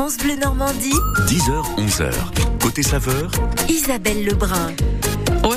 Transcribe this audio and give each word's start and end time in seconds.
France 0.00 0.16
Bleu 0.16 0.36
Normandie. 0.36 0.94
10h, 1.28 1.76
11h. 1.76 2.10
Côté 2.62 2.82
saveur, 2.82 3.30
Isabelle 3.68 4.24
Lebrun. 4.24 4.72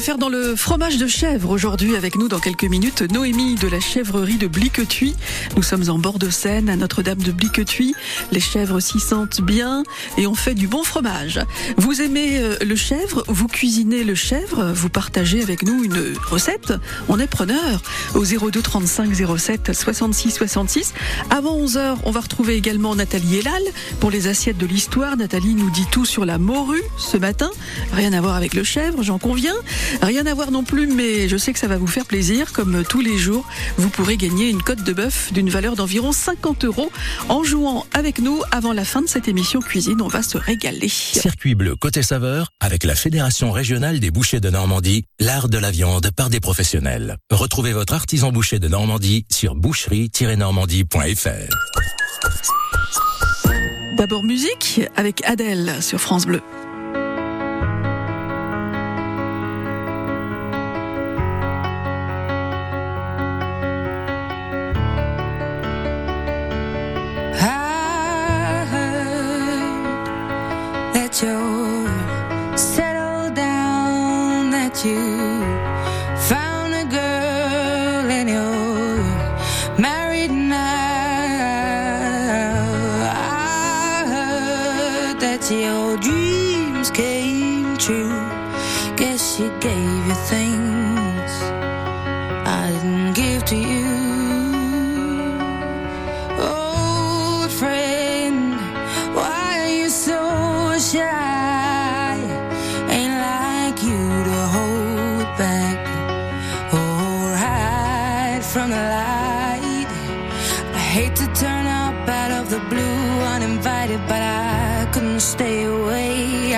Faire 0.04 0.18
dans 0.18 0.28
le 0.28 0.58
fromage 0.58 0.98
de 0.98 1.08
chèvre 1.08 1.50
aujourd'hui 1.50 1.96
avec 1.96 2.18
nous 2.18 2.28
dans 2.28 2.42
quelques 2.42 2.66
minutes 2.66 3.04
Noémie 3.04 3.56
de 3.56 3.70
la 3.70 3.80
chèvrerie 3.80 4.36
de 4.36 4.48
Bliquetuis. 4.48 5.16
Nous 5.56 5.64
sommes 5.64 5.90
en 5.90 5.98
bord 5.98 6.20
de 6.20 6.30
Seine 6.30 6.68
à 6.68 6.76
Notre-Dame 6.76 7.20
de 7.20 7.32
Bliquetuis. 7.32 7.96
Les 8.34 8.42
chèvres 8.42 8.82
s'y 8.82 9.00
sentent 9.00 9.40
bien 9.40 9.84
et 10.18 10.28
on 10.28 10.36
fait 10.36 10.56
du 10.56 10.68
bon 10.68 10.84
fromage. 10.84 11.40
Vous 11.78 12.02
aimez 12.02 12.38
euh, 12.40 12.58
le 12.66 12.76
chèvre, 12.76 13.24
vous 13.30 13.48
cuisinez 13.48 14.04
le 14.04 14.14
chèvre, 14.14 14.74
vous 14.74 14.90
partagez 14.90 15.42
avec 15.42 15.64
nous 15.64 15.86
une 15.86 16.16
recette. 16.30 16.74
On 17.08 17.18
est 17.18 17.28
preneur 17.28 17.82
au 18.14 18.26
02 18.26 18.62
35 18.62 19.10
07 19.38 19.72
66 19.74 20.32
66. 20.32 20.94
Avant 21.30 21.58
11h, 21.58 21.96
on 22.04 22.12
va 22.12 22.20
retrouver 22.20 22.56
également 22.56 22.94
Nathalie 22.94 23.38
Elal 23.38 23.64
pour 24.02 24.12
les 24.12 24.28
assiettes 24.28 24.58
de 24.58 24.66
l'histoire. 24.66 25.16
Nathalie 25.16 25.56
nous 25.56 25.70
dit 25.70 25.88
tout 25.94 26.04
sur 26.04 26.26
la 26.26 26.40
morue 26.40 26.84
ce 26.98 27.16
matin. 27.16 27.52
Rien 27.94 28.12
à 28.12 28.20
voir 28.20 28.36
avec 28.36 28.54
le 28.54 28.66
chèvre, 28.66 29.02
j'en 29.02 29.18
conviens. 29.18 29.56
Rien 30.02 30.26
à 30.26 30.34
voir 30.34 30.52
non 30.52 30.64
plus, 30.64 30.88
mais 30.88 31.30
je 31.30 31.38
sais 31.38 31.54
que 31.54 31.60
ça 31.60 31.68
va 31.68 31.78
vous 31.78 31.88
faire 31.88 32.06
plaisir. 32.06 32.52
Comme 32.52 32.84
tous 32.84 33.02
les 33.02 33.18
jours, 33.18 33.46
vous 33.78 33.90
pourrez 33.90 34.18
gagner 34.18 34.50
une 34.50 34.62
cote 34.62 34.84
de 34.84 34.94
bœuf 34.94 35.32
d'une 35.34 35.50
valeur 35.50 35.76
d'environ 35.76 36.12
50 36.12 36.66
euros 36.66 36.92
en 37.30 37.44
jouant 37.44 37.86
avec 37.94 38.20
nous 38.20 38.42
avant 38.52 38.74
la 38.74 38.86
fin 38.86 39.02
de 39.02 39.08
cette 39.08 39.28
émission 39.28 39.60
cuisine. 39.60 40.02
On 40.02 40.08
va 40.08 40.24
se 40.24 40.38
régaler. 40.38 40.90
Circuit 40.90 41.56
bleu 41.56 41.76
côté 41.76 42.02
saveur 42.04 42.50
avec 42.60 42.84
la 42.84 42.96
Fédération 42.96 43.52
régionale 43.52 44.00
des 44.00 44.12
bouchers 44.12 44.40
de 44.40 44.50
Normandie, 44.50 45.06
l'art 45.20 45.50
de 45.50 45.58
la 45.58 45.72
viande 45.72 46.10
par 46.16 46.30
des 46.30 46.40
professionnels. 46.40 47.18
Retrouvez 47.32 47.74
votre 47.74 47.94
artisan 47.94 48.32
boucher 48.32 48.60
de 48.60 48.68
Normandie 48.68 49.26
sur 49.32 49.56
boucherie-normandie.fr. 49.56 51.54
D'abord 53.98 54.24
musique 54.24 54.82
avec 54.96 55.24
Adèle 55.26 55.82
sur 55.82 56.00
France 56.00 56.26
Bleu. 56.26 56.42
Guess 88.96 89.36
she 89.36 89.50
gave 89.60 90.08
you 90.08 90.14
things 90.30 91.32
I 92.46 92.70
didn't 92.72 93.14
give 93.14 93.44
to 93.46 93.56
you. 93.56 94.23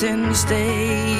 since 0.00 0.44
day 0.44 1.19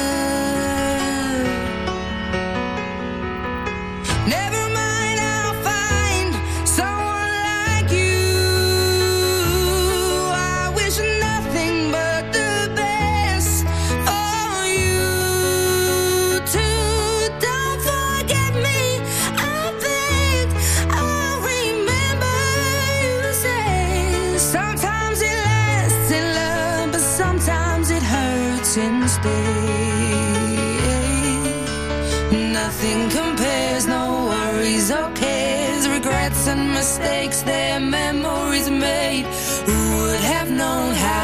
Mistakes, 37.01 37.41
their 37.41 37.79
memories 37.79 38.69
made. 38.69 39.25
Who 39.65 39.95
would 39.95 40.19
have 40.21 40.49
known 40.49 40.93
how 40.93 41.20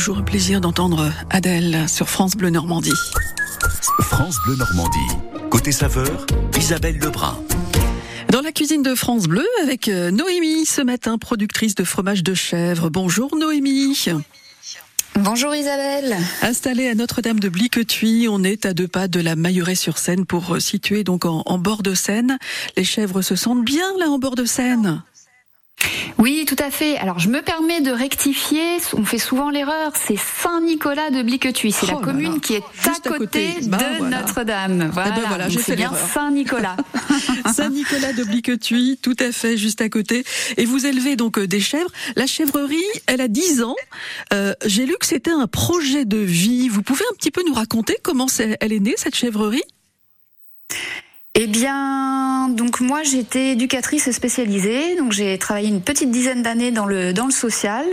toujours 0.00 0.16
un 0.16 0.22
plaisir 0.22 0.62
d'entendre 0.62 1.12
Adèle 1.28 1.86
sur 1.86 2.08
France 2.08 2.34
Bleu 2.34 2.48
Normandie. 2.48 2.94
France 4.00 4.36
Bleu 4.46 4.56
Normandie. 4.56 5.14
Côté 5.50 5.72
saveur, 5.72 6.24
Isabelle 6.56 6.96
Lebrun. 6.96 7.38
Dans 8.30 8.40
la 8.40 8.50
cuisine 8.50 8.82
de 8.82 8.94
France 8.94 9.24
Bleu 9.24 9.44
avec 9.62 9.88
euh, 9.88 10.10
Noémie 10.10 10.64
ce 10.64 10.80
matin, 10.80 11.18
productrice 11.18 11.74
de 11.74 11.84
fromage 11.84 12.22
de 12.22 12.32
chèvre. 12.32 12.88
Bonjour 12.88 13.36
Noémie. 13.36 14.06
Bonjour 15.16 15.54
Isabelle. 15.54 16.16
Installée 16.40 16.88
à 16.88 16.94
Notre-Dame 16.94 17.38
de 17.38 17.50
Bliquetuit, 17.50 18.26
on 18.30 18.42
est 18.42 18.64
à 18.64 18.72
deux 18.72 18.88
pas 18.88 19.06
de 19.06 19.20
la 19.20 19.36
Mailleret-sur-Seine 19.36 20.24
pour 20.24 20.54
euh, 20.54 20.60
situer 20.60 21.04
donc 21.04 21.26
en, 21.26 21.42
en 21.44 21.58
bord 21.58 21.82
de 21.82 21.92
Seine. 21.92 22.38
Les 22.78 22.84
chèvres 22.84 23.20
se 23.20 23.36
sentent 23.36 23.66
bien 23.66 23.98
là 23.98 24.08
en 24.08 24.18
bord 24.18 24.34
de 24.34 24.46
Seine? 24.46 25.02
Oui, 26.18 26.44
tout 26.46 26.56
à 26.58 26.70
fait. 26.70 26.96
Alors, 26.98 27.18
je 27.18 27.28
me 27.28 27.40
permets 27.42 27.80
de 27.80 27.90
rectifier. 27.90 28.76
On 28.96 29.04
fait 29.04 29.18
souvent 29.18 29.50
l'erreur. 29.50 29.92
C'est 29.94 30.18
Saint-Nicolas 30.18 31.10
de 31.10 31.22
Bliquetuit. 31.22 31.72
C'est 31.72 31.86
Oh 31.86 31.92
la 31.92 31.94
là 31.94 32.00
commune 32.04 32.32
là. 32.34 32.38
qui 32.40 32.54
est 32.54 32.62
Juste 32.74 33.06
à 33.06 33.14
à 33.14 33.16
côté. 33.18 33.48
Ben 33.62 33.78
de 33.78 33.84
voilà. 33.98 34.20
Notre-Dame. 34.20 34.90
Voilà. 34.92 35.10
ben 35.10 35.50
fait 35.50 35.58
c'est 35.58 35.76
bien. 35.76 35.92
Saint-Nicolas. 36.12 36.76
Saint-Nicolas 37.54 38.12
de 38.12 38.24
Bliquetuit, 38.24 38.98
tout 39.02 39.16
à 39.18 39.32
fait, 39.32 39.56
juste 39.56 39.80
à 39.80 39.88
côté. 39.88 40.24
Et 40.56 40.64
vous 40.66 40.84
élevez 40.86 41.16
donc 41.16 41.38
euh, 41.38 41.46
des 41.46 41.60
chèvres. 41.60 41.90
La 42.16 42.26
chèvrerie, 42.26 42.76
elle 43.06 43.20
a 43.20 43.28
10 43.28 43.62
ans. 43.62 43.76
Euh, 44.32 44.52
J'ai 44.66 44.86
lu 44.86 44.94
que 45.00 45.06
c'était 45.06 45.30
un 45.30 45.46
projet 45.46 46.04
de 46.04 46.18
vie. 46.18 46.68
Vous 46.68 46.82
pouvez 46.82 47.04
un 47.10 47.14
petit 47.14 47.30
peu 47.30 47.42
nous 47.46 47.54
raconter 47.54 47.96
comment 48.02 48.26
elle 48.38 48.72
est 48.72 48.80
née, 48.80 48.94
cette 48.96 49.14
chèvrerie? 49.16 49.62
Eh 51.36 51.46
bien, 51.46 52.48
donc 52.48 52.80
moi 52.80 53.04
j'étais 53.04 53.52
éducatrice 53.52 54.10
spécialisée, 54.10 54.96
donc 54.96 55.12
j'ai 55.12 55.38
travaillé 55.38 55.68
une 55.68 55.80
petite 55.80 56.10
dizaine 56.10 56.42
d'années 56.42 56.72
dans 56.72 56.86
le 56.86 57.12
dans 57.12 57.26
le 57.26 57.30
social. 57.30 57.84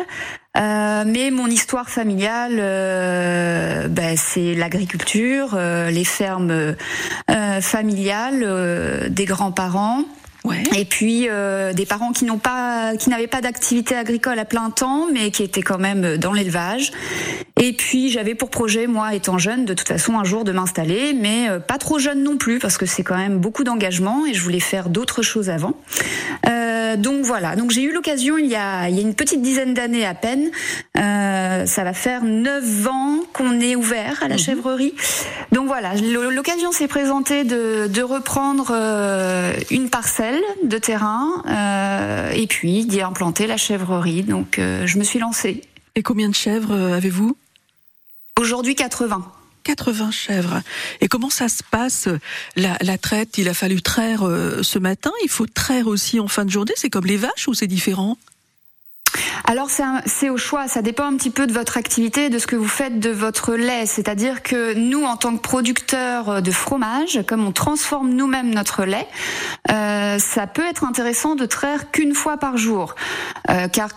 Euh, 0.57 1.03
mais 1.05 1.29
mon 1.29 1.45
histoire 1.47 1.89
familiale, 1.89 2.57
euh, 2.59 3.87
ben, 3.87 4.17
c'est 4.17 4.55
l'agriculture, 4.55 5.51
euh, 5.53 5.91
les 5.91 6.03
fermes 6.03 6.75
euh, 7.29 7.61
familiales, 7.61 9.07
des 9.09 9.25
grands-parents. 9.25 10.03
Ouais. 10.47 10.63
Et 10.77 10.85
puis 10.85 11.27
euh, 11.29 11.73
des 11.73 11.85
parents 11.85 12.13
qui 12.13 12.23
n'ont 12.23 12.37
pas, 12.37 12.95
qui 12.97 13.09
n'avaient 13.09 13.27
pas 13.27 13.41
d'activité 13.41 13.95
agricole 13.95 14.39
à 14.39 14.45
plein 14.45 14.69
temps, 14.69 15.07
mais 15.11 15.29
qui 15.29 15.43
étaient 15.43 15.61
quand 15.61 15.77
même 15.77 16.17
dans 16.17 16.31
l'élevage. 16.31 16.91
Et 17.59 17.73
puis 17.73 18.09
j'avais 18.09 18.33
pour 18.33 18.49
projet, 18.49 18.87
moi, 18.87 19.13
étant 19.13 19.37
jeune, 19.37 19.65
de 19.65 19.73
toute 19.73 19.87
façon 19.87 20.17
un 20.17 20.23
jour 20.23 20.45
de 20.45 20.53
m'installer, 20.53 21.13
mais 21.13 21.49
euh, 21.49 21.59
pas 21.59 21.77
trop 21.77 21.99
jeune 21.99 22.23
non 22.23 22.37
plus, 22.37 22.59
parce 22.59 22.77
que 22.77 22.85
c'est 22.85 23.03
quand 23.03 23.17
même 23.17 23.39
beaucoup 23.39 23.65
d'engagement 23.65 24.25
et 24.25 24.33
je 24.33 24.41
voulais 24.41 24.61
faire 24.61 24.89
d'autres 24.89 25.21
choses 25.21 25.49
avant. 25.49 25.73
Euh, 26.47 26.95
donc 26.95 27.25
voilà. 27.25 27.55
Donc 27.55 27.71
j'ai 27.71 27.81
eu 27.81 27.91
l'occasion 27.91 28.37
il 28.37 28.47
y 28.47 28.55
a, 28.55 28.87
il 28.87 28.95
y 28.95 28.99
a 28.99 29.01
une 29.01 29.15
petite 29.15 29.41
dizaine 29.41 29.73
d'années 29.73 30.05
à 30.05 30.13
peine. 30.13 30.49
Euh, 30.97 31.65
ça 31.65 31.83
va 31.83 31.93
faire 31.93 32.23
neuf 32.23 32.87
ans 32.87 33.19
qu'on 33.33 33.59
est 33.59 33.75
ouvert 33.75 34.23
à 34.23 34.27
la 34.27 34.37
chèvrerie. 34.37 34.93
Donc 35.51 35.67
voilà, 35.67 35.93
l'occasion 35.95 36.71
s'est 36.71 36.87
présentée 36.87 37.43
de, 37.43 37.87
de 37.87 38.01
reprendre 38.01 38.71
euh, 38.71 39.53
une 39.71 39.89
parcelle 39.89 40.36
de 40.63 40.77
terrain 40.77 41.43
euh, 41.47 42.31
et 42.31 42.47
puis 42.47 42.85
d'y 42.85 43.01
implanter 43.01 43.47
la 43.47 43.57
chèvrerie. 43.57 44.23
Donc 44.23 44.59
euh, 44.59 44.85
je 44.85 44.97
me 44.97 45.03
suis 45.03 45.19
lancée. 45.19 45.61
Et 45.95 46.03
combien 46.03 46.29
de 46.29 46.35
chèvres 46.35 46.73
euh, 46.73 46.95
avez-vous? 46.95 47.35
Aujourd'hui 48.39 48.75
80. 48.75 49.31
80 49.63 50.11
chèvres. 50.11 50.61
Et 51.01 51.07
comment 51.07 51.29
ça 51.29 51.49
se 51.49 51.61
passe? 51.63 52.07
La, 52.55 52.77
la 52.81 52.97
traite 52.97 53.37
Il 53.37 53.49
a 53.49 53.53
fallu 53.53 53.81
traire 53.81 54.25
euh, 54.25 54.63
ce 54.63 54.79
matin. 54.79 55.11
Il 55.23 55.29
faut 55.29 55.45
traire 55.45 55.87
aussi 55.87 56.19
en 56.19 56.27
fin 56.27 56.45
de 56.45 56.49
journée. 56.49 56.73
C'est 56.77 56.89
comme 56.89 57.05
les 57.05 57.17
vaches 57.17 57.47
ou 57.47 57.53
c'est 57.53 57.67
différent? 57.67 58.17
Alors 59.45 59.69
c'est 60.05 60.29
au 60.29 60.37
choix, 60.37 60.67
ça 60.67 60.81
dépend 60.81 61.05
un 61.05 61.15
petit 61.15 61.29
peu 61.29 61.47
de 61.47 61.53
votre 61.53 61.77
activité, 61.77 62.29
de 62.29 62.37
ce 62.39 62.47
que 62.47 62.55
vous 62.55 62.67
faites 62.67 62.99
de 62.99 63.09
votre 63.09 63.53
lait. 63.53 63.85
C'est-à-dire 63.85 64.43
que 64.43 64.73
nous, 64.73 65.03
en 65.03 65.15
tant 65.15 65.35
que 65.35 65.41
producteurs 65.41 66.41
de 66.41 66.51
fromage, 66.51 67.21
comme 67.27 67.45
on 67.45 67.51
transforme 67.51 68.09
nous-mêmes 68.09 68.53
notre 68.53 68.83
lait, 68.83 69.07
euh, 69.71 70.19
ça 70.19 70.47
peut 70.47 70.65
être 70.67 70.83
intéressant 70.83 71.35
de 71.35 71.45
traire 71.45 71.91
qu'une 71.91 72.13
fois 72.13 72.37
par 72.37 72.57
jour, 72.57 72.95
Euh, 73.49 73.67
car 73.69 73.89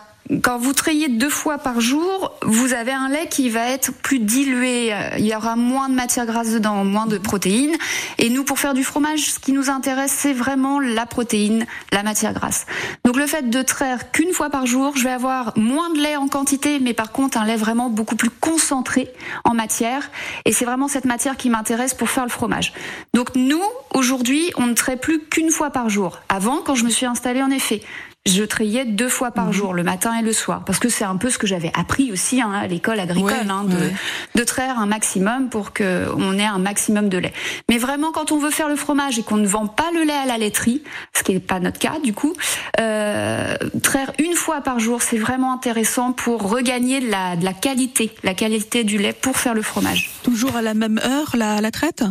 quand 0.43 0.59
vous 0.59 0.73
trayez 0.73 1.09
deux 1.09 1.29
fois 1.29 1.59
par 1.59 1.81
jour, 1.81 2.33
vous 2.43 2.73
avez 2.73 2.93
un 2.93 3.09
lait 3.09 3.27
qui 3.29 3.49
va 3.49 3.69
être 3.69 3.93
plus 3.93 4.21
dilué. 4.21 4.95
Il 5.19 5.27
y 5.27 5.35
aura 5.35 5.57
moins 5.57 5.89
de 5.89 5.95
matière 5.95 6.27
grasse 6.27 6.53
dedans, 6.53 6.85
moins 6.85 7.07
de 7.07 7.19
protéines. 7.19 7.77
Et 8.19 8.31
nous, 8.31 8.45
pour 8.45 8.59
faire 8.59 8.75
du 8.75 8.85
fromage, 8.85 9.33
ce 9.33 9.39
qui 9.39 9.53
nous 9.53 9.71
intéresse, 9.71 10.13
c'est 10.17 10.33
vraiment 10.33 10.79
la 10.79 11.07
protéine, 11.07 11.67
la 11.93 12.03
matière 12.03 12.33
grasse. 12.33 12.67
Donc 13.05 13.17
le 13.17 13.27
fait 13.27 13.51
de 13.51 13.63
traire 13.63 14.13
qu'une 14.13 14.33
fois 14.33 14.51
par 14.51 14.67
jour, 14.67 14.97
je 14.97 15.05
vais 15.05 15.11
avoir 15.11 15.53
moins 15.57 15.91
de 15.91 15.99
lait 15.99 16.17
en 16.17 16.29
quantité, 16.29 16.79
mais 16.79 16.95
par 16.95 17.11
contre 17.13 17.39
un 17.39 17.45
lait 17.45 17.57
vraiment 17.57 17.91
beaucoup 17.91 18.17
plus 18.17 18.31
concentré 18.31 19.13
en 19.45 19.55
matière. 19.55 20.11
Et 20.45 20.53
c'est 20.53 20.65
vraiment 20.65 20.89
cette 20.89 21.07
matière 21.07 21.37
qui 21.37 21.51
m'intéresse 21.51 21.95
pour 21.95 22.09
faire 22.09 22.25
le 22.25 22.31
fromage. 22.31 22.73
Donc 23.15 23.35
nous, 23.35 23.63
aujourd'hui, 23.95 24.53
on 24.57 24.67
ne 24.67 24.75
traite 24.75 25.01
plus 25.01 25.21
qu'une 25.25 25.51
fois 25.51 25.71
par 25.71 25.89
jour. 25.89 26.21
Avant, 26.29 26.59
quand 26.59 26.75
je 26.75 26.85
me 26.85 26.91
suis 26.91 27.07
installée, 27.07 27.43
en 27.43 27.51
effet, 27.51 27.83
je 28.27 28.45
trayais 28.45 28.85
deux 28.85 29.09
fois 29.09 29.31
par 29.31 29.51
jour, 29.53 29.73
le 29.73 29.83
matin 29.83 30.15
et 30.19 30.23
le 30.23 30.33
soir, 30.33 30.63
parce 30.67 30.79
que 30.79 30.91
c'est 30.91 31.05
un 31.05 31.17
peu 31.17 31.31
ce 31.31 31.39
que 31.39 31.47
j'avais 31.47 31.73
appris 31.75 32.13
aussi 32.13 32.41
hein, 32.43 32.53
à 32.53 32.67
l'école 32.67 33.01
agricole, 33.01 33.25
Ouais, 33.33 33.49
hein, 33.51 33.65
de, 33.65 33.75
ouais. 33.77 33.93
de 34.35 34.45
traire 34.45 34.79
un 34.79 34.85
maximum 34.87 35.49
pour 35.49 35.73
que 35.73 36.07
on 36.17 36.39
ait 36.39 36.45
un 36.45 36.59
maximum 36.59 37.09
de 37.09 37.17
lait. 37.17 37.33
Mais 37.71 37.79
vraiment, 37.79 38.13
quand 38.13 38.31
on 38.31 38.39
veut 38.39 38.51
faire 38.51 38.69
le 38.69 38.77
fromage 38.77 39.19
et 39.19 39.23
qu'on 39.23 39.39
ne 39.39 39.47
vend 39.47 39.67
pas 39.67 39.91
le 39.95 40.03
lait 40.05 40.13
à 40.13 40.27
la 40.27 40.37
laiterie, 40.37 40.83
ce 41.17 41.23
qui 41.23 41.33
n'est 41.33 41.41
pas 41.41 41.61
notre 41.61 41.79
cas 41.79 41.99
du 42.05 42.13
coup, 42.13 42.35
euh, 42.79 43.55
traire 43.83 44.13
une 44.19 44.35
fois 44.35 44.61
par 44.61 44.81
jour, 44.81 45.01
c'est 45.01 45.19
vraiment 45.19 45.53
intéressant 45.55 46.13
pour 46.13 46.49
regagner 46.51 47.01
de 47.01 47.11
la, 47.11 47.37
de 47.37 47.45
la 47.45 47.55
qualité, 47.55 48.13
la 48.23 48.35
qualité 48.35 48.85
du 48.85 48.99
lait 48.99 49.15
pour 49.15 49.39
faire 49.39 49.55
le 49.55 49.63
fromage. 49.63 50.11
Toujours 50.23 50.57
à 50.57 50.63
la 50.63 50.75
même 50.75 51.01
heure 51.05 51.37
la, 51.37 51.61
la 51.63 51.71
traite? 51.71 52.05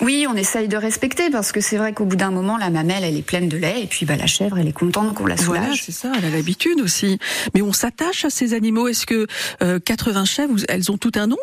Oui, 0.00 0.26
on 0.28 0.34
essaye 0.34 0.68
de 0.68 0.76
respecter 0.76 1.30
parce 1.30 1.52
que 1.52 1.60
c'est 1.60 1.76
vrai 1.76 1.92
qu'au 1.92 2.04
bout 2.04 2.16
d'un 2.16 2.30
moment, 2.30 2.56
la 2.56 2.70
mamelle, 2.70 3.04
elle 3.04 3.16
est 3.16 3.22
pleine 3.22 3.48
de 3.48 3.56
lait 3.56 3.82
et 3.82 3.86
puis 3.86 4.06
bah, 4.06 4.16
la 4.16 4.26
chèvre, 4.26 4.58
elle 4.58 4.68
est 4.68 4.72
contente 4.72 5.14
qu'on 5.14 5.26
la 5.26 5.36
soulage. 5.36 5.62
Voilà, 5.62 5.76
c'est 5.80 5.92
ça, 5.92 6.12
elle 6.16 6.24
a 6.24 6.30
l'habitude 6.30 6.80
aussi. 6.80 7.18
Mais 7.54 7.62
on 7.62 7.72
s'attache 7.72 8.24
à 8.24 8.30
ces 8.30 8.54
animaux. 8.54 8.88
Est-ce 8.88 9.06
que 9.06 9.26
euh, 9.62 9.78
80 9.78 10.24
chèvres, 10.24 10.54
elles 10.68 10.90
ont 10.90 10.98
tout 10.98 11.12
un 11.16 11.26
nom? 11.26 11.36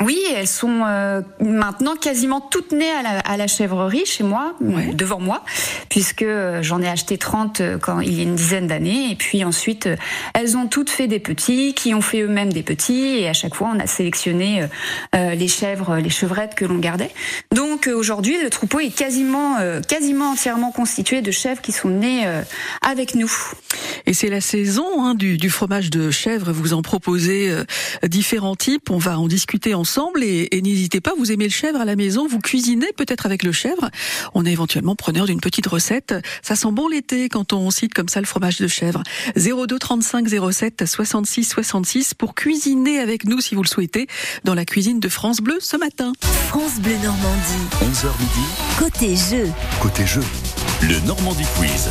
Oui, 0.00 0.16
elles 0.36 0.46
sont 0.46 0.82
euh, 0.86 1.22
maintenant 1.40 1.96
quasiment 1.96 2.40
toutes 2.40 2.70
nées 2.70 2.90
à 2.90 3.02
la, 3.02 3.18
à 3.18 3.36
la 3.36 3.48
chèvrerie 3.48 4.06
chez 4.06 4.22
moi, 4.22 4.54
Ouais. 4.60 4.92
devant 4.94 5.18
moi, 5.18 5.42
puisque 5.88 6.22
euh, 6.22 6.62
j'en 6.62 6.80
ai 6.80 6.88
acheté 6.88 7.18
30 7.18 7.60
euh, 7.60 7.78
quand 7.78 7.98
il 8.00 8.14
y 8.14 8.20
a 8.20 8.22
une 8.22 8.36
dizaine 8.36 8.68
d'années. 8.68 9.10
Et 9.10 9.16
puis 9.16 9.42
ensuite, 9.44 9.86
euh, 9.86 9.96
elles 10.34 10.56
ont 10.56 10.68
toutes 10.68 10.90
fait 10.90 11.08
des 11.08 11.18
petits, 11.18 11.74
qui 11.74 11.94
ont 11.94 12.00
fait 12.00 12.20
eux-mêmes 12.20 12.52
des 12.52 12.62
petits. 12.62 13.18
Et 13.18 13.28
à 13.28 13.32
chaque 13.32 13.56
fois, 13.56 13.70
on 13.74 13.80
a 13.80 13.88
sélectionné 13.88 14.62
euh, 15.16 15.34
les 15.34 15.48
chèvres, 15.48 15.96
les 15.96 16.10
chevrettes 16.10 16.54
que 16.54 16.64
l'on 16.64 16.78
gardait. 16.78 17.10
Donc 17.52 17.88
aujourd'hui, 17.92 18.36
le 18.40 18.50
troupeau 18.50 18.78
est 18.78 18.94
quasiment, 18.94 19.56
euh, 19.58 19.80
quasiment 19.80 20.30
entièrement 20.30 20.70
constitué 20.70 21.22
de 21.22 21.32
chèvres 21.32 21.60
qui 21.60 21.72
sont 21.72 21.88
nées 21.88 22.24
euh, 22.24 22.42
avec 22.82 23.16
nous. 23.16 23.32
Et 24.06 24.14
c'est 24.14 24.28
la 24.30 24.40
saison 24.40 25.04
hein, 25.04 25.14
du, 25.16 25.38
du 25.38 25.50
fromage 25.50 25.90
de 25.90 26.12
chèvre. 26.12 26.52
Vous 26.52 26.72
en 26.72 26.82
proposez 26.82 27.50
euh, 27.50 27.64
différents 28.06 28.54
types. 28.56 28.90
On 28.90 28.98
va 28.98 29.18
en 29.18 29.26
discuter 29.26 29.74
ensemble. 29.74 29.87
Et, 30.20 30.56
et 30.56 30.62
n'hésitez 30.62 31.00
pas, 31.00 31.12
vous 31.16 31.32
aimez 31.32 31.44
le 31.44 31.50
chèvre 31.50 31.80
à 31.80 31.84
la 31.84 31.96
maison, 31.96 32.26
vous 32.28 32.38
cuisinez 32.38 32.92
peut-être 32.96 33.26
avec 33.26 33.42
le 33.42 33.52
chèvre. 33.52 33.90
On 34.34 34.44
est 34.44 34.52
éventuellement 34.52 34.94
preneur 34.94 35.26
d'une 35.26 35.40
petite 35.40 35.66
recette. 35.66 36.14
Ça 36.42 36.56
sent 36.56 36.68
bon 36.72 36.88
l'été 36.88 37.28
quand 37.28 37.52
on 37.52 37.70
cite 37.70 37.94
comme 37.94 38.08
ça 38.08 38.20
le 38.20 38.26
fromage 38.26 38.58
de 38.58 38.68
chèvre. 38.68 39.02
02 39.36 39.78
35 39.78 40.26
07 40.52 40.84
66 40.86 41.44
66 41.44 42.14
pour 42.14 42.34
cuisiner 42.34 42.98
avec 43.00 43.24
nous 43.24 43.40
si 43.40 43.54
vous 43.54 43.62
le 43.62 43.68
souhaitez 43.68 44.06
dans 44.44 44.54
la 44.54 44.64
cuisine 44.64 45.00
de 45.00 45.08
France 45.08 45.38
Bleu 45.38 45.58
ce 45.60 45.76
matin. 45.76 46.12
France 46.48 46.78
Bleu 46.80 46.94
Normandie. 47.02 47.64
11h 47.82 48.06
midi, 48.20 48.46
Côté 48.78 49.16
jeu. 49.16 49.48
côté 49.80 50.06
jeu, 50.06 50.22
le 50.82 50.98
Normandie 51.06 51.44
Quiz. 51.56 51.88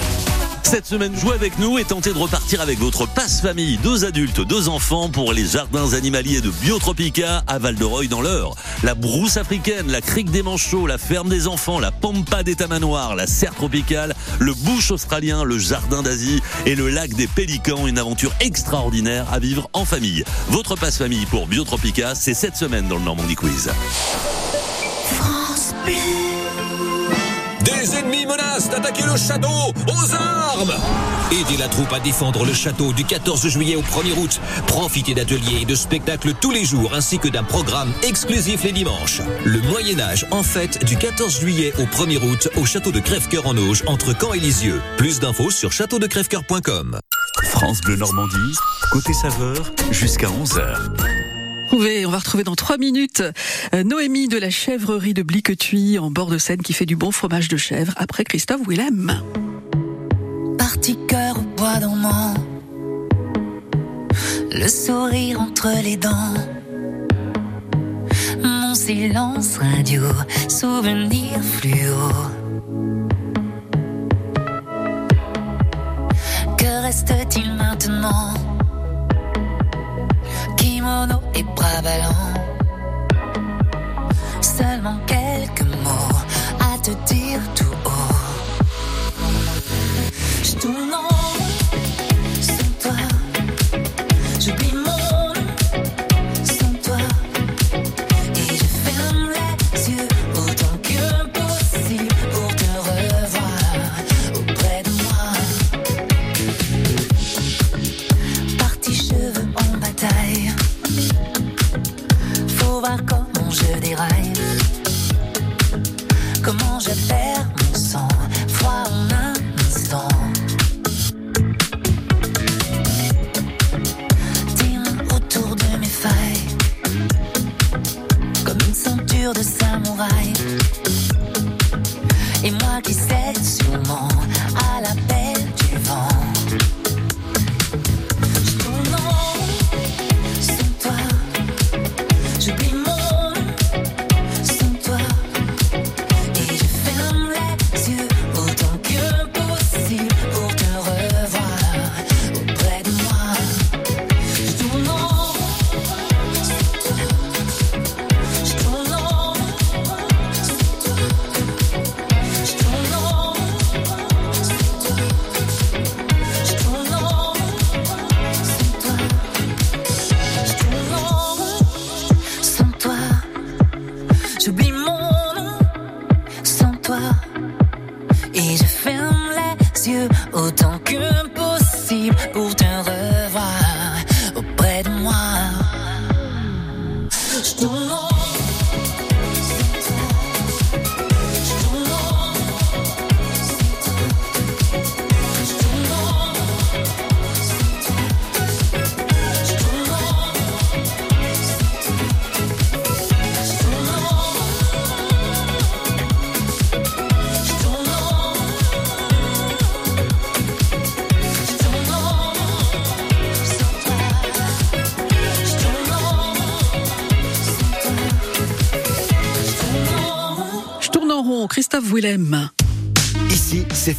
Cette 0.70 0.86
semaine, 0.86 1.18
jouez 1.18 1.34
avec 1.34 1.60
nous 1.60 1.78
et 1.78 1.86
tentez 1.86 2.12
de 2.12 2.18
repartir 2.18 2.60
avec 2.60 2.78
votre 2.78 3.08
passe-famille, 3.08 3.78
deux 3.78 4.04
adultes, 4.04 4.42
deux 4.42 4.68
enfants 4.68 5.08
pour 5.08 5.32
les 5.32 5.46
jardins 5.46 5.94
animaliers 5.94 6.42
de 6.42 6.50
Biotropica 6.50 7.42
à 7.48 7.58
Val-de-Reuil 7.58 8.10
dans 8.10 8.20
l'Eure. 8.20 8.54
La 8.84 8.94
brousse 8.94 9.38
africaine, 9.38 9.90
la 9.90 10.02
crique 10.02 10.30
des 10.30 10.44
manchots, 10.44 10.86
la 10.86 10.98
ferme 10.98 11.30
des 11.30 11.48
enfants, 11.48 11.80
la 11.80 11.92
pampa 11.92 12.44
des 12.44 12.56
tamanoirs, 12.56 13.16
la 13.16 13.28
serre 13.28 13.56
tropicale, 13.56 14.14
le 14.40 14.54
bush 14.54 14.92
australien, 14.92 15.46
le 15.46 15.58
jardin 15.58 16.04
d'Asie 16.04 16.42
et 16.66 16.76
le 16.76 16.90
lac 16.90 17.14
des 17.14 17.28
pélicans. 17.28 17.88
Une 17.88 17.98
aventure 17.98 18.34
extraordinaire 18.42 19.26
à 19.32 19.40
vivre 19.40 19.70
en 19.72 19.86
famille. 19.86 20.26
Votre 20.50 20.76
passe-famille 20.76 21.28
pour 21.28 21.48
Biotropica, 21.48 22.14
c'est 22.14 22.34
cette 22.34 22.58
semaine 22.58 22.90
dans 22.90 22.98
le 22.98 23.04
Normandie 23.04 23.36
Quiz. 23.36 23.70
France. 25.14 25.74
Des 27.88 27.96
ennemis 27.96 28.26
menacent 28.26 28.70
d'attaquer 28.70 29.04
le 29.04 29.16
château 29.16 29.48
aux 29.88 30.14
armes 30.14 30.74
Aidez 31.32 31.58
la 31.58 31.70
troupe 31.70 31.94
à 31.94 32.00
défendre 32.02 32.46
le 32.46 32.54
château 32.54 32.92
du 32.92 33.06
14 33.06 33.48
juillet 33.48 33.78
au 33.78 33.82
1er 33.82 34.18
août. 34.18 34.42
Profitez 34.66 35.14
d'ateliers 35.14 35.62
et 35.62 35.66
de 35.66 35.76
spectacles 35.76 36.34
tous 36.34 36.52
les 36.52 36.66
jours 36.66 36.94
ainsi 36.94 37.18
que 37.18 37.30
d'un 37.30 37.44
programme 37.44 37.94
exclusif 38.04 38.64
les 38.64 38.74
dimanches. 38.74 39.22
Le 39.46 39.62
Moyen-Âge 39.62 40.26
en 40.32 40.44
fête 40.44 40.84
du 40.84 40.98
14 40.98 41.40
juillet 41.40 41.72
au 41.78 41.84
1er 41.84 42.22
août 42.30 42.50
au 42.58 42.66
château 42.66 42.92
de 42.92 43.00
Crèvecoeur 43.00 43.48
en 43.48 43.56
Auge 43.56 43.84
entre 43.88 44.14
Caen 44.20 44.34
et 44.34 44.40
Lisieux. 44.40 44.82
Plus 44.98 45.22
d'infos 45.22 45.52
sur 45.52 45.72
châteaudecrèvecoeur.com. 45.72 47.00
France 47.46 47.80
Bleu 47.82 47.96
Normandie, 47.96 48.56
côté 48.92 49.14
saveur, 49.14 49.72
jusqu'à 49.92 50.28
11h. 50.28 51.27
On 51.72 52.10
va 52.10 52.18
retrouver 52.18 52.44
dans 52.44 52.56
trois 52.56 52.78
minutes 52.78 53.22
euh, 53.74 53.84
Noémie 53.84 54.28
de 54.28 54.38
la 54.38 54.50
chèvrerie 54.50 55.14
de 55.14 55.22
Bliquetuis 55.22 56.00
en 56.00 56.10
bord 56.10 56.28
de 56.28 56.38
Seine 56.38 56.62
qui 56.62 56.74
fait 56.74 56.86
du 56.86 56.96
bon 56.96 57.12
fromage 57.12 57.50
de 57.50 57.58
chèvre 57.58 57.94
après 57.98 58.24
Christophe 58.24 58.62
Willem. 58.68 59.22
Parti 60.58 60.98
cœur 61.08 61.38
au 61.38 61.58
bois 61.58 61.78
dormant, 61.80 62.34
le 64.52 64.68
sourire 64.68 65.42
entre 65.42 65.70
les 65.84 65.98
dents, 65.98 66.34
mon 68.42 68.74
silence 68.74 69.58
radio, 69.58 70.04
souvenir 70.48 71.42
fluo. 71.44 72.12
Que 76.58 76.82
reste-t-il 76.82 77.54
maintenant? 77.54 78.34
Kimono 80.56 81.22
et 81.36 81.44
bras 81.44 81.82
ballants. 81.84 82.34
Seulement 84.42 84.98
quelques 85.06 85.27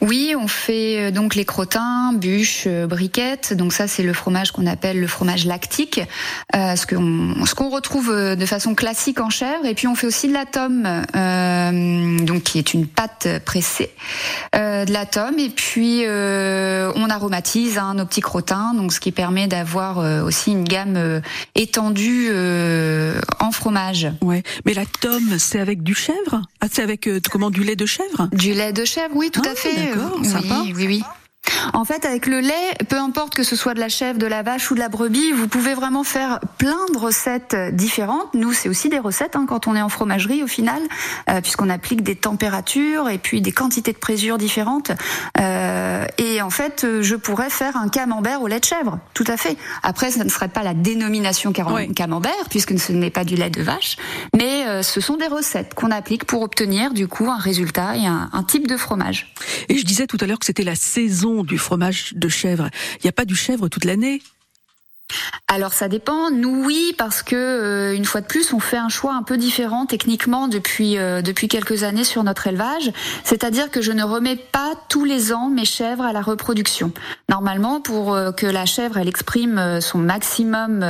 Oui, 0.00 0.34
on 0.38 0.48
fait 0.48 0.98
euh, 0.98 1.10
donc 1.10 1.34
les 1.34 1.44
crottins, 1.44 2.12
bûches, 2.12 2.64
euh, 2.66 2.86
briquettes. 2.86 3.52
Donc 3.54 3.72
ça, 3.72 3.88
c'est 3.88 4.02
le 4.02 4.12
fromage 4.12 4.52
qu'on 4.52 4.66
appelle 4.66 5.00
le 5.00 5.06
fromage 5.06 5.44
lactique, 5.44 6.00
euh, 6.54 6.76
ce 6.76 6.86
qu'on 6.86 7.44
ce 7.44 7.54
qu'on 7.54 7.68
retrouve 7.68 8.14
de 8.14 8.46
façon 8.46 8.74
classique 8.74 9.20
en 9.20 9.30
chèvre. 9.30 9.64
Et 9.64 9.74
puis 9.74 9.86
on 9.86 9.94
fait 9.94 10.06
aussi 10.06 10.28
de 10.28 10.32
la 10.32 10.46
tome, 10.46 10.86
euh, 11.14 12.18
donc 12.20 12.44
qui 12.44 12.58
est 12.58 12.74
une 12.74 12.86
pâte 12.86 13.28
pressée, 13.44 13.90
euh, 14.54 14.84
de 14.84 14.92
la 14.92 15.06
tome. 15.06 15.38
Et 15.38 15.50
puis 15.50 16.04
on 16.08 17.10
aromatise 17.10 17.78
hein, 17.78 17.94
nos 17.94 18.06
petits 18.06 18.20
crottins, 18.20 18.74
donc 18.74 18.92
ce 18.92 19.00
qui 19.00 19.12
permet 19.12 19.46
d'avoir 19.46 20.24
aussi 20.24 20.52
une 20.52 20.64
gamme 20.64 21.20
étendue 21.54 22.30
en 23.40 23.50
fromage. 23.52 24.08
Ouais, 24.20 24.42
mais 24.64 24.74
la 24.74 24.84
tome, 24.86 25.38
c'est 25.38 25.60
avec 25.60 25.82
du 25.82 25.94
chèvre? 25.94 26.42
Ah, 26.60 26.66
c'est 26.70 26.82
avec 26.82 27.08
comment 27.30 27.50
du 27.50 27.64
lait 27.64 27.76
de 27.76 27.86
chèvre? 27.86 28.28
Du 28.32 28.52
lait 28.52 28.72
de 28.72 28.84
chèvre, 28.84 29.14
oui, 29.14 29.30
tout 29.30 29.42
à 29.48 29.54
fait. 29.54 29.74
d'accord, 29.74 30.18
oui, 30.18 30.24
sympa. 30.26 30.62
oui, 30.64 30.86
oui. 30.86 31.02
En 31.72 31.84
fait, 31.84 32.04
avec 32.04 32.26
le 32.26 32.40
lait, 32.40 32.74
peu 32.88 32.96
importe 32.96 33.34
que 33.34 33.42
ce 33.42 33.56
soit 33.56 33.74
de 33.74 33.80
la 33.80 33.88
chèvre, 33.88 34.18
de 34.18 34.26
la 34.26 34.42
vache 34.42 34.70
ou 34.70 34.74
de 34.74 34.80
la 34.80 34.88
brebis, 34.88 35.32
vous 35.32 35.48
pouvez 35.48 35.74
vraiment 35.74 36.04
faire 36.04 36.40
plein 36.58 36.86
de 36.92 36.98
recettes 36.98 37.56
différentes. 37.72 38.34
Nous, 38.34 38.52
c'est 38.52 38.68
aussi 38.68 38.88
des 38.88 38.98
recettes 38.98 39.36
hein, 39.36 39.46
quand 39.48 39.66
on 39.66 39.76
est 39.76 39.82
en 39.82 39.88
fromagerie 39.88 40.42
au 40.42 40.46
final, 40.46 40.80
euh, 41.30 41.40
puisqu'on 41.40 41.70
applique 41.70 42.02
des 42.02 42.16
températures 42.16 43.08
et 43.08 43.18
puis 43.18 43.40
des 43.40 43.52
quantités 43.52 43.92
de 43.92 43.98
présure 43.98 44.38
différentes. 44.38 44.92
Euh, 45.38 46.04
et 46.18 46.42
en 46.42 46.50
fait, 46.50 46.84
euh, 46.84 47.02
je 47.02 47.14
pourrais 47.14 47.50
faire 47.50 47.76
un 47.76 47.88
camembert 47.88 48.42
au 48.42 48.48
lait 48.48 48.60
de 48.60 48.64
chèvre, 48.64 48.98
tout 49.14 49.24
à 49.26 49.36
fait. 49.36 49.56
Après, 49.82 50.10
ça 50.10 50.24
ne 50.24 50.28
serait 50.28 50.48
pas 50.48 50.62
la 50.62 50.74
dénomination 50.74 51.52
camembert, 51.52 52.32
puisque 52.50 52.78
ce 52.78 52.92
n'est 52.92 53.10
pas 53.10 53.24
du 53.24 53.36
lait 53.36 53.50
de 53.50 53.62
vache, 53.62 53.96
mais 54.36 54.66
euh, 54.66 54.82
ce 54.82 55.00
sont 55.00 55.16
des 55.16 55.26
recettes 55.26 55.74
qu'on 55.74 55.90
applique 55.90 56.24
pour 56.24 56.42
obtenir 56.42 56.92
du 56.92 57.08
coup 57.08 57.30
un 57.30 57.38
résultat 57.38 57.96
et 57.96 58.06
un, 58.06 58.30
un 58.32 58.42
type 58.42 58.66
de 58.66 58.76
fromage. 58.76 59.32
Et 59.68 59.78
je 59.78 59.84
disais 59.84 60.06
tout 60.06 60.18
à 60.20 60.26
l'heure 60.26 60.38
que 60.38 60.46
c'était 60.46 60.64
la 60.64 60.76
saison 60.76 61.37
du 61.44 61.58
fromage 61.58 62.14
de 62.14 62.28
chèvre. 62.28 62.68
Il 62.96 63.00
n'y 63.04 63.10
a 63.10 63.12
pas 63.12 63.24
du 63.24 63.36
chèvre 63.36 63.68
toute 63.68 63.84
l'année? 63.84 64.22
Alors 65.46 65.72
ça 65.72 65.88
dépend. 65.88 66.30
Nous 66.30 66.64
oui 66.64 66.94
parce 66.98 67.22
que 67.22 67.34
euh, 67.34 67.94
une 67.94 68.04
fois 68.04 68.20
de 68.20 68.26
plus 68.26 68.52
on 68.52 68.60
fait 68.60 68.76
un 68.76 68.90
choix 68.90 69.14
un 69.14 69.22
peu 69.22 69.38
différent 69.38 69.86
techniquement 69.86 70.46
depuis 70.48 70.98
euh, 70.98 71.22
depuis 71.22 71.48
quelques 71.48 71.82
années 71.82 72.04
sur 72.04 72.22
notre 72.22 72.46
élevage. 72.46 72.92
C'est-à-dire 73.24 73.70
que 73.70 73.80
je 73.80 73.92
ne 73.92 74.02
remets 74.02 74.36
pas 74.36 74.74
tous 74.90 75.06
les 75.06 75.32
ans 75.32 75.48
mes 75.48 75.64
chèvres 75.64 76.04
à 76.04 76.12
la 76.12 76.20
reproduction. 76.20 76.92
Normalement 77.30 77.80
pour 77.80 78.14
euh, 78.14 78.32
que 78.32 78.46
la 78.46 78.66
chèvre 78.66 78.98
elle 78.98 79.08
exprime 79.08 79.80
son 79.80 79.98
maximum 79.98 80.84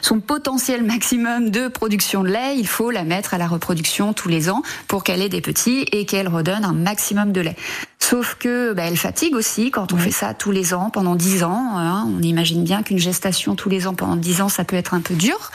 son 0.00 0.20
potentiel 0.20 0.82
maximum 0.82 1.50
de 1.50 1.68
production 1.68 2.22
de 2.22 2.28
lait, 2.28 2.56
il 2.56 2.66
faut 2.66 2.90
la 2.90 3.04
mettre 3.04 3.34
à 3.34 3.38
la 3.38 3.46
reproduction 3.46 4.14
tous 4.14 4.28
les 4.28 4.48
ans 4.48 4.62
pour 4.86 5.04
qu'elle 5.04 5.20
ait 5.20 5.28
des 5.28 5.42
petits 5.42 5.80
et 5.92 6.06
qu'elle 6.06 6.28
redonne 6.28 6.64
un 6.64 6.72
maximum 6.72 7.32
de 7.32 7.42
lait. 7.42 7.56
Sauf 8.00 8.36
que 8.38 8.72
bah, 8.72 8.84
elle 8.86 8.96
fatigue 8.96 9.34
aussi 9.34 9.70
quand 9.70 9.92
on 9.92 9.96
fait 9.96 10.10
ça 10.10 10.32
tous 10.32 10.50
les 10.50 10.72
ans 10.72 10.88
pendant 10.90 11.14
10 11.14 11.42
ans. 11.44 11.76
hein. 11.76 12.08
On 12.16 12.22
imagine 12.22 12.64
bien 12.64 12.82
qu'une 12.82 12.98
gestation 12.98 13.54
tous 13.54 13.68
les 13.68 13.86
ans 13.86 13.94
pendant 13.94 14.16
10 14.16 14.40
ans, 14.40 14.48
ça 14.48 14.64
peut 14.64 14.76
être 14.76 14.94
un 14.94 15.00
peu 15.00 15.14
dur. 15.14 15.50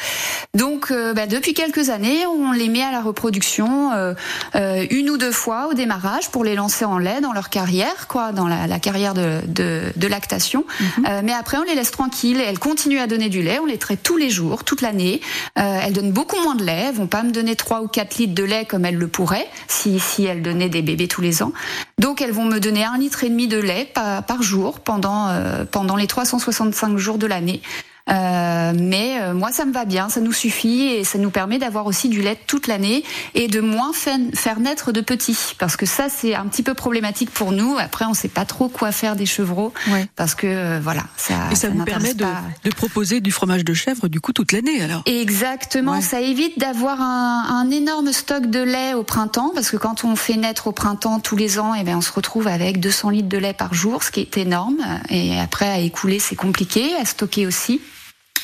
Donc 0.53 0.91
euh, 0.91 1.13
bah, 1.13 1.25
depuis 1.25 1.53
quelques 1.53 1.89
années, 1.89 2.25
on 2.27 2.51
les 2.51 2.69
met 2.69 2.83
à 2.83 2.91
la 2.91 3.01
reproduction 3.01 3.91
euh, 3.93 4.13
euh, 4.55 4.85
une 4.91 5.09
ou 5.09 5.17
deux 5.17 5.31
fois 5.31 5.67
au 5.69 5.73
démarrage 5.73 6.29
pour 6.29 6.43
les 6.43 6.53
lancer 6.55 6.85
en 6.85 6.97
lait 6.99 7.21
dans 7.21 7.33
leur 7.33 7.49
carrière, 7.49 8.07
quoi, 8.07 8.31
dans 8.33 8.47
la, 8.47 8.67
la 8.67 8.79
carrière 8.79 9.13
de, 9.13 9.39
de, 9.47 9.81
de 9.95 10.07
lactation. 10.07 10.65
Euh, 11.07 11.21
mais 11.23 11.33
après, 11.33 11.57
on 11.57 11.63
les 11.63 11.75
laisse 11.75 11.91
tranquilles. 11.91 12.39
Elles 12.45 12.59
continuent 12.59 12.99
à 12.99 13.07
donner 13.07 13.29
du 13.29 13.41
lait. 13.41 13.57
On 13.61 13.65
les 13.65 13.77
traite 13.77 14.03
tous 14.03 14.17
les 14.17 14.29
jours, 14.29 14.63
toute 14.63 14.81
l'année. 14.81 15.21
Euh, 15.57 15.79
elles 15.81 15.93
donnent 15.93 16.11
beaucoup 16.11 16.39
moins 16.43 16.55
de 16.55 16.63
lait. 16.63 16.87
Elles 16.89 16.95
vont 16.95 17.07
pas 17.07 17.23
me 17.23 17.31
donner 17.31 17.55
3 17.55 17.81
ou 17.81 17.87
4 17.87 18.17
litres 18.17 18.35
de 18.35 18.43
lait 18.43 18.65
comme 18.65 18.85
elles 18.85 18.97
le 18.97 19.07
pourraient 19.07 19.47
si, 19.67 19.99
si 19.99 20.25
elles 20.25 20.41
donnaient 20.41 20.69
des 20.69 20.81
bébés 20.81 21.07
tous 21.07 21.21
les 21.21 21.41
ans. 21.41 21.53
Donc 21.97 22.21
elles 22.21 22.32
vont 22.33 22.45
me 22.45 22.59
donner 22.59 22.83
un 22.83 22.97
litre 22.97 23.23
et 23.23 23.29
demi 23.29 23.47
de 23.47 23.57
lait 23.57 23.91
par, 23.93 24.43
jour 24.43 24.79
pendant 24.79 25.29
euh, 25.29 25.65
pendant 25.69 25.95
les 25.95 26.07
365 26.07 26.97
jours 26.97 27.17
de 27.17 27.27
l'année. 27.27 27.61
Euh, 28.09 28.73
mais 28.75 29.12
moi 29.43 29.51
ça 29.51 29.65
me 29.65 29.73
va 29.73 29.83
bien, 29.83 30.07
ça 30.07 30.21
nous 30.21 30.31
suffit 30.31 30.83
et 30.83 31.03
ça 31.03 31.17
nous 31.17 31.29
permet 31.29 31.59
d'avoir 31.59 31.85
aussi 31.85 32.07
du 32.07 32.21
lait 32.21 32.39
toute 32.47 32.67
l'année 32.67 33.03
et 33.35 33.49
de 33.49 33.59
moins 33.59 33.91
faire, 33.91 34.57
naître 34.61 34.93
de 34.93 35.01
petits 35.01 35.37
parce 35.59 35.75
que 35.75 35.85
ça 35.85 36.07
c'est 36.07 36.33
un 36.33 36.45
petit 36.45 36.63
peu 36.63 36.73
problématique 36.73 37.29
pour 37.29 37.51
nous. 37.51 37.75
Après 37.77 38.05
on 38.05 38.13
sait 38.13 38.29
pas 38.29 38.45
trop 38.45 38.69
quoi 38.69 38.93
faire 38.93 39.17
des 39.17 39.25
chevreaux 39.25 39.73
parce 40.15 40.33
que 40.33 40.47
euh, 40.47 40.79
voilà 40.81 41.03
ça. 41.17 41.33
Et 41.51 41.55
ça, 41.55 41.67
vous 41.67 41.77
n'intéresse 41.77 42.13
permet 42.15 42.35
de, 42.63 42.69
proposer 42.73 43.19
du 43.19 43.33
fromage 43.33 43.65
de 43.65 43.73
chèvre 43.73 44.07
du 44.07 44.21
coup 44.21 44.31
toute 44.31 44.53
l'année 44.53 44.81
alors? 44.81 45.01
Exactement, 45.05 45.95
Ouais. 45.95 46.01
ça 46.01 46.21
évite 46.21 46.57
d'avoir 46.57 47.01
un, 47.01 47.45
un 47.49 47.69
énorme 47.69 48.13
stock 48.13 48.45
de 48.45 48.61
lait 48.61 48.93
au 48.93 49.03
printemps, 49.03 49.51
parce 49.53 49.69
que 49.69 49.75
quand 49.75 50.05
on 50.05 50.15
fait 50.15 50.37
naître 50.37 50.67
au 50.67 50.71
printemps 50.71 51.19
tous 51.19 51.35
les 51.35 51.59
ans, 51.59 51.73
eh 51.73 51.83
bien, 51.83 51.97
on 51.97 52.01
se 52.01 52.13
retrouve 52.13 52.47
avec 52.47 52.79
200 52.79 53.09
litres 53.09 53.27
de 53.27 53.37
lait 53.37 53.53
par 53.53 53.73
jour, 53.73 54.03
ce 54.03 54.11
qui 54.11 54.21
est 54.21 54.37
énorme. 54.37 54.77
Et 55.09 55.37
après, 55.37 55.69
à 55.69 55.79
écouler, 55.79 56.19
c'est 56.19 56.37
compliqué, 56.37 56.95
à 56.95 57.03
stocker 57.03 57.45
aussi. 57.45 57.81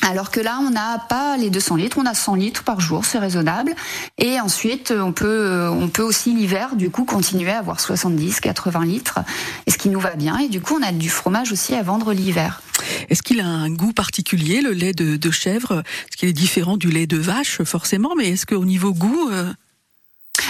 Alors 0.02 0.30
que 0.30 0.40
là, 0.40 0.58
on 0.62 0.70
n'a 0.70 0.98
pas 0.98 1.36
les 1.36 1.50
200 1.50 1.76
litres, 1.76 1.98
on 2.00 2.06
a 2.06 2.14
100 2.14 2.34
litres 2.36 2.64
par 2.64 2.80
jour, 2.80 3.04
c'est 3.04 3.18
raisonnable. 3.18 3.74
Et 4.18 4.40
ensuite, 4.40 4.92
on 4.96 5.12
peut, 5.12 5.68
on 5.70 5.88
peut 5.88 6.02
aussi 6.02 6.32
l'hiver, 6.34 6.74
du 6.76 6.90
coup, 6.90 7.04
continuer 7.04 7.50
à 7.50 7.58
avoir 7.58 7.80
70, 7.80 8.40
80 8.40 8.84
litres, 8.86 9.18
et 9.66 9.70
ce 9.70 9.78
qui 9.78 9.90
nous 9.90 10.00
va 10.00 10.14
bien. 10.14 10.38
Et 10.38 10.48
du 10.48 10.60
coup, 10.60 10.78
on 10.80 10.82
a 10.82 10.92
du 10.92 11.10
fromage 11.10 11.52
aussi 11.52 11.74
à 11.74 11.82
vendre 11.82 12.12
l'hiver. 12.12 12.62
Est-ce 13.10 13.22
qu'il 13.22 13.40
a 13.40 13.46
un 13.46 13.70
goût 13.70 13.92
particulier 13.92 14.62
le 14.62 14.72
lait 14.72 14.92
de, 14.92 15.16
de 15.16 15.30
chèvre? 15.30 15.82
Est-ce 16.08 16.16
qu'il 16.16 16.28
est 16.28 16.34
différent 16.34 16.76
du 16.76 16.90
lait 16.90 17.06
de 17.06 17.18
vache 17.18 17.62
forcément? 17.64 18.14
Mais 18.16 18.30
est-ce 18.30 18.46
qu'au 18.46 18.64
niveau 18.64 18.94
goût, 18.94 19.28
euh, 19.30 19.52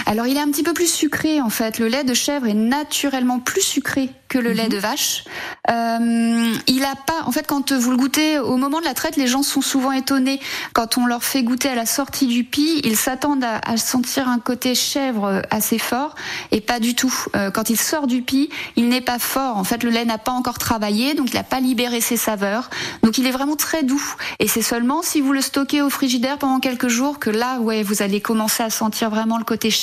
Alors, 0.05 0.27
il 0.27 0.37
est 0.37 0.41
un 0.41 0.49
petit 0.49 0.63
peu 0.63 0.73
plus 0.73 0.91
sucré 0.91 1.41
en 1.41 1.49
fait. 1.49 1.79
Le 1.79 1.87
lait 1.87 2.03
de 2.03 2.13
chèvre 2.13 2.47
est 2.47 2.53
naturellement 2.53 3.39
plus 3.39 3.61
sucré 3.61 4.09
que 4.27 4.39
le 4.39 4.53
lait 4.53 4.69
de 4.69 4.77
vache. 4.77 5.25
Euh, 5.69 6.53
il 6.67 6.85
a 6.85 6.95
pas, 6.95 7.23
en 7.25 7.31
fait, 7.33 7.45
quand 7.45 7.73
vous 7.73 7.91
le 7.91 7.97
goûtez 7.97 8.39
au 8.39 8.55
moment 8.55 8.79
de 8.79 8.85
la 8.85 8.93
traite, 8.93 9.17
les 9.17 9.27
gens 9.27 9.43
sont 9.43 9.59
souvent 9.59 9.91
étonnés 9.91 10.39
quand 10.71 10.97
on 10.97 11.05
leur 11.05 11.23
fait 11.23 11.43
goûter 11.43 11.67
à 11.67 11.75
la 11.75 11.85
sortie 11.85 12.27
du 12.27 12.45
pis. 12.45 12.79
Ils 12.85 12.95
s'attendent 12.95 13.43
à, 13.43 13.59
à 13.65 13.75
sentir 13.75 14.29
un 14.29 14.39
côté 14.39 14.73
chèvre 14.73 15.41
assez 15.49 15.77
fort 15.77 16.15
et 16.51 16.61
pas 16.61 16.79
du 16.79 16.95
tout. 16.95 17.13
Euh, 17.35 17.51
quand 17.51 17.69
il 17.69 17.77
sort 17.77 18.07
du 18.07 18.21
pis, 18.21 18.49
il 18.77 18.87
n'est 18.87 19.01
pas 19.01 19.19
fort. 19.19 19.57
En 19.57 19.65
fait, 19.65 19.83
le 19.83 19.89
lait 19.89 20.05
n'a 20.05 20.17
pas 20.17 20.31
encore 20.31 20.59
travaillé, 20.59 21.13
donc 21.13 21.31
il 21.31 21.35
n'a 21.35 21.43
pas 21.43 21.59
libéré 21.59 21.99
ses 21.99 22.17
saveurs. 22.17 22.69
Donc, 23.03 23.17
il 23.17 23.27
est 23.27 23.31
vraiment 23.31 23.57
très 23.57 23.83
doux. 23.83 24.15
Et 24.39 24.47
c'est 24.47 24.61
seulement 24.61 25.01
si 25.01 25.19
vous 25.19 25.33
le 25.33 25.41
stockez 25.41 25.81
au 25.81 25.89
frigidaire 25.89 26.37
pendant 26.37 26.61
quelques 26.61 26.87
jours 26.87 27.19
que 27.19 27.29
là, 27.29 27.59
ouais, 27.59 27.83
vous 27.83 28.01
allez 28.01 28.21
commencer 28.21 28.63
à 28.63 28.69
sentir 28.69 29.09
vraiment 29.09 29.37
le 29.37 29.43
côté 29.43 29.69
chèvre. 29.69 29.80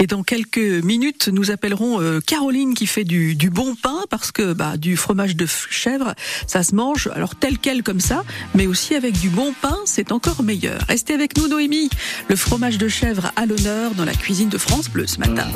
Et 0.00 0.06
dans 0.06 0.22
quelques 0.22 0.58
minutes, 0.58 1.28
nous 1.28 1.50
appellerons 1.50 2.00
euh, 2.00 2.20
Caroline 2.20 2.74
qui 2.74 2.86
fait 2.86 3.04
du, 3.04 3.36
bon 3.50 3.76
pain 3.76 4.04
parce 4.10 4.32
que 4.32 4.52
bah, 4.52 4.76
du 4.76 4.96
fromage 4.96 5.36
de 5.36 5.46
chèvre, 5.46 6.14
ça 6.46 6.62
se 6.62 6.74
mange 6.74 7.08
alors 7.14 7.36
tel 7.36 7.58
quel 7.58 7.82
comme 7.82 8.00
ça, 8.00 8.24
mais 8.54 8.66
aussi 8.66 8.94
avec 8.94 9.18
du 9.20 9.28
bon 9.28 9.54
pain, 9.62 9.78
c'est 9.84 10.10
encore 10.10 10.42
meilleur. 10.42 10.80
Restez 10.88 11.14
avec 11.14 11.36
nous, 11.36 11.46
Noémie. 11.46 11.90
Le 12.28 12.36
fromage 12.36 12.78
de 12.78 12.88
chèvre 12.88 13.30
à 13.36 13.46
l'honneur 13.46 13.92
dans 13.94 14.04
la 14.04 14.14
cuisine 14.14 14.48
de 14.48 14.58
France 14.58 14.90
Bleu 14.90 15.06
ce 15.06 15.20
matin. 15.20 15.46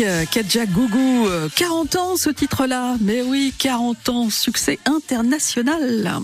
Euh, 0.00 0.24
Kadja 0.30 0.66
Gougou, 0.66 1.26
euh, 1.26 1.48
40 1.54 1.96
ans 1.96 2.16
ce 2.16 2.30
titre-là. 2.30 2.96
Mais 3.00 3.22
oui, 3.22 3.52
40 3.58 4.08
ans, 4.08 4.30
succès 4.30 4.78
international. 4.86 6.20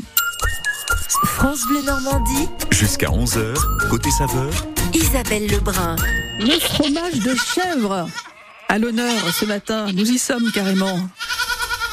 France 1.25 1.63
Bleu 1.67 1.83
Normandie, 1.83 2.49
Jusqu'à 2.71 3.09
11h, 3.09 3.55
côté 3.91 4.11
saveur, 4.11 4.51
Isabelle 4.95 5.47
Lebrun. 5.49 5.97
Le 6.41 6.59
fromage 6.59 7.19
de 7.21 7.35
chèvre 7.35 8.09
à 8.69 8.79
l'honneur 8.79 9.13
ce 9.33 9.45
matin. 9.45 9.87
Nous 9.93 10.11
y 10.11 10.19
sommes 10.19 10.51
carrément. 10.53 10.99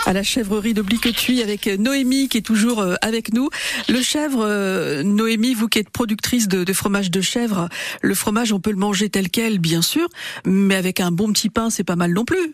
À 0.06 0.14
la 0.14 0.22
chèvrerie 0.22 0.76
de 0.76 0.84
Bliquetuis 0.84 1.42
avec 1.42 1.66
Noémie 1.66 2.30
qui 2.30 2.38
est 2.38 2.42
toujours 2.42 2.80
euh, 2.80 2.94
avec 3.02 3.34
nous. 3.34 3.50
Le 3.90 4.02
chèvre, 4.04 4.44
euh, 4.46 5.02
Noémie, 5.02 5.56
vous 5.56 5.68
qui 5.68 5.80
êtes 5.80 5.90
productrice 5.90 6.48
de, 6.48 6.64
de 6.64 6.74
fromage 6.74 7.10
de 7.10 7.22
chèvre, 7.22 7.70
le 8.02 8.14
fromage 8.14 8.54
on 8.54 8.60
peut 8.60 8.70
le 8.70 8.78
manger 8.78 9.10
tel 9.10 9.32
quel, 9.32 9.58
bien 9.58 9.82
sûr, 9.82 10.08
mais 10.46 10.76
avec 10.76 11.00
un 11.00 11.10
bon 11.10 11.34
petit 11.34 11.50
pain, 11.50 11.72
c'est 11.72 11.84
pas 11.84 11.96
mal 11.96 12.14
non 12.14 12.24
plus. 12.24 12.54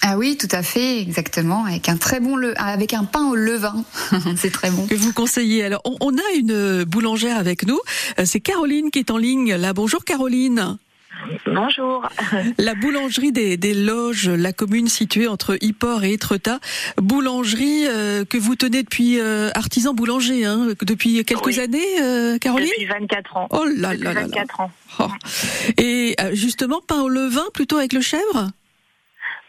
Ah 0.00 0.16
oui, 0.16 0.38
tout 0.38 0.48
à 0.50 0.62
fait, 0.62 1.00
exactement, 1.00 1.66
avec 1.66 1.90
un 1.90 1.98
très 1.98 2.20
bon 2.20 2.36
le, 2.36 2.58
avec 2.58 2.94
un 2.94 3.04
pain 3.04 3.28
au 3.28 3.34
levain, 3.34 3.84
c'est 4.36 4.52
très 4.52 4.70
bon. 4.70 4.86
Que 4.86 4.94
vous 4.94 5.12
conseillez. 5.12 5.62
Alors, 5.62 5.82
on, 5.84 5.96
on 6.00 6.16
a 6.16 6.36
une 6.38 6.84
boulangère 6.84 7.36
avec 7.36 7.66
nous. 7.66 7.78
Euh, 8.18 8.22
C'est 8.24 8.40
Caroline 8.40 8.90
qui 8.90 9.00
est 9.00 9.10
en 9.10 9.18
ligne. 9.18 9.54
Là, 9.54 9.74
bonjour 9.74 10.04
Caroline. 10.04 10.78
Bonjour. 11.46 12.08
La 12.58 12.74
boulangerie 12.74 13.32
des, 13.32 13.56
des 13.56 13.74
Loges, 13.74 14.28
la 14.28 14.52
commune 14.52 14.88
située 14.88 15.28
entre 15.28 15.56
Yport 15.60 16.04
et 16.04 16.12
Étretat. 16.12 16.58
Boulangerie 16.98 17.86
euh, 17.88 18.24
que 18.24 18.36
vous 18.38 18.54
tenez 18.56 18.82
depuis 18.82 19.18
euh, 19.20 19.50
artisan 19.54 19.94
boulanger, 19.94 20.44
hein, 20.44 20.68
depuis 20.82 21.24
quelques 21.24 21.46
Oui. 21.46 21.60
années, 21.60 22.00
euh, 22.02 22.38
Caroline? 22.38 22.68
Depuis 22.68 22.86
24 22.86 23.36
ans. 23.36 23.48
Oh 23.50 23.64
là 23.76 23.92
Depuis 23.92 24.04
là 24.04 24.12
là 24.14 24.20
là. 24.22 24.26
24 24.26 24.60
ans. 24.60 24.70
Oh. 24.98 25.08
Et 25.78 26.16
justement, 26.32 26.80
pain 26.86 27.00
au 27.00 27.08
levain 27.08 27.44
plutôt 27.54 27.76
avec 27.76 27.92
le 27.92 28.00
chèvre? 28.00 28.50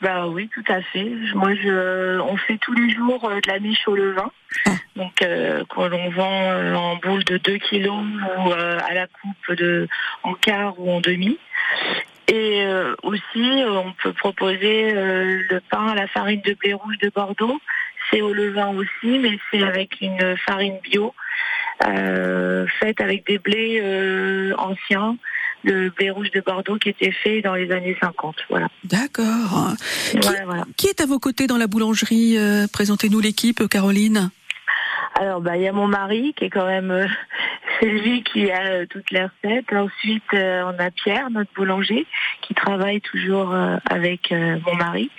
Bah 0.02 0.28
oui, 0.28 0.48
tout 0.54 0.72
à 0.72 0.82
fait. 0.82 1.10
Moi, 1.34 1.56
je, 1.56 2.20
on 2.20 2.38
fait 2.38 2.60
tous 2.62 2.74
les 2.74 2.94
jours 2.94 3.30
de 3.30 3.48
la 3.52 3.60
miche 3.60 3.88
au 3.88 3.96
levain. 3.96 4.30
Ah. 4.66 4.72
Donc, 4.96 5.22
euh, 5.24 5.64
quand 5.70 5.90
on 5.92 6.10
vend 6.12 6.76
en 6.76 6.96
boule 6.98 7.24
de 7.24 7.38
2 7.38 7.58
kilos 7.58 7.96
ou 8.38 8.52
euh, 8.52 8.80
à 8.88 8.94
la 8.94 9.08
coupe 9.08 9.58
de 9.58 9.88
en 10.24 10.34
quart 10.36 10.80
ou 10.80 10.92
en 10.92 11.02
demi. 11.02 11.38
Et 12.28 12.62
euh, 12.66 12.94
aussi, 13.04 13.22
euh, 13.36 13.72
on 13.72 13.94
peut 13.94 14.12
proposer 14.12 14.94
euh, 14.94 15.42
le 15.50 15.62
pain 15.70 15.88
à 15.88 15.96
la 15.96 16.08
farine 16.08 16.42
de 16.42 16.54
blé 16.56 16.74
rouge 16.74 16.98
de 17.02 17.10
Bordeaux. 17.14 17.60
C'est 18.12 18.22
au 18.22 18.34
levain 18.34 18.68
aussi, 18.76 19.18
mais 19.20 19.40
c'est 19.50 19.64
avec 19.64 20.02
une 20.02 20.36
farine 20.46 20.78
bio 20.84 21.14
faite 22.80 23.02
avec 23.02 23.28
des 23.28 23.38
blés 23.38 23.82
anciens, 24.58 25.16
le 25.64 25.90
blé 25.90 26.10
rouge 26.10 26.32
de 26.32 26.42
Bordeaux 26.42 26.78
qui 26.78 26.90
était 26.90 27.12
fait 27.12 27.42
dans 27.42 27.54
les 27.54 27.72
années 27.72 27.96
50. 28.02 28.36
Voilà. 28.50 28.68
D'accord. 28.84 29.74
Qui, 30.10 30.18
Voilà, 30.18 30.46
voilà. 30.46 30.64
qui 30.76 30.88
est 30.88 31.02
à 31.02 31.06
vos 31.06 31.20
côtés 31.20 31.46
dans 31.46 31.58
la 31.58 31.68
boulangerie 31.68 32.38
Présentez-nous 32.74 33.20
l'équipe, 33.20 33.68
Caroline? 33.68 34.32
Alors, 35.20 35.42
bah, 35.42 35.58
il 35.58 35.64
y 35.64 35.68
a 35.68 35.72
mon 35.72 35.88
mari 35.88 36.34
qui 36.36 36.46
est 36.46 36.50
quand 36.50 36.66
même, 36.66 37.08
c'est 37.80 37.90
lui 37.90 38.24
qui 38.24 38.52
a 38.52 38.66
euh, 38.66 38.86
toutes 38.90 39.12
les 39.12 39.24
recettes. 39.24 39.72
Ensuite, 39.72 40.24
euh, 40.34 40.64
on 40.66 40.80
a 40.80 40.92
Pierre, 40.92 41.30
notre 41.30 41.52
boulanger, 41.54 42.06
qui 42.42 42.54
travaille 42.54 43.02
toujours 43.02 43.54
euh, 43.54 43.78
avec 43.90 44.32
mon 44.32 44.76
mari. 44.76 45.10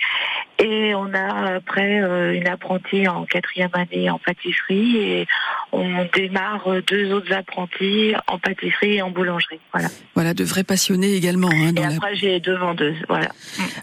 Et 0.61 0.93
on 0.93 1.13
a 1.13 1.55
après 1.55 2.01
euh, 2.01 2.33
une 2.33 2.47
apprentie 2.47 3.07
en 3.07 3.25
quatrième 3.25 3.69
année 3.73 4.09
en 4.09 4.19
pâtisserie 4.19 4.97
et 4.97 5.27
on 5.71 6.05
démarre 6.13 6.67
deux 6.87 7.13
autres 7.13 7.31
apprentis 7.33 8.13
en 8.27 8.37
pâtisserie 8.39 8.95
et 8.95 9.01
en 9.01 9.09
boulangerie. 9.09 9.59
Voilà. 9.71 9.87
Voilà, 10.15 10.33
de 10.33 10.43
vrais 10.43 10.65
passionnés 10.65 11.13
également. 11.15 11.49
hein, 11.49 11.69
Et 11.75 11.79
la- 11.79 11.95
après, 11.95 12.15
j'ai 12.15 12.39
deux 12.41 12.57
vendeuses. 12.57 12.97
Voilà. 13.07 13.29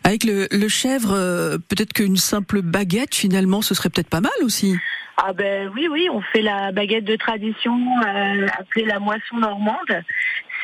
Avec 0.04 0.24
le, 0.24 0.48
le 0.50 0.68
chèvre, 0.68 1.12
euh, 1.14 1.56
peut-être 1.56 1.94
qu'une 1.94 2.16
simple 2.18 2.60
baguette, 2.60 3.14
finalement, 3.14 3.62
ce 3.62 3.74
serait 3.74 3.88
peut-être 3.88 4.10
pas 4.10 4.20
mal 4.20 4.32
aussi. 4.42 4.76
Ah 5.18 5.32
ben 5.32 5.70
oui, 5.74 5.88
oui, 5.90 6.08
on 6.12 6.20
fait 6.20 6.42
la 6.42 6.72
baguette 6.72 7.04
de 7.04 7.16
tradition 7.16 7.72
euh, 8.06 8.46
appelée 8.58 8.84
la 8.84 8.98
moisson 8.98 9.38
normande. 9.38 10.02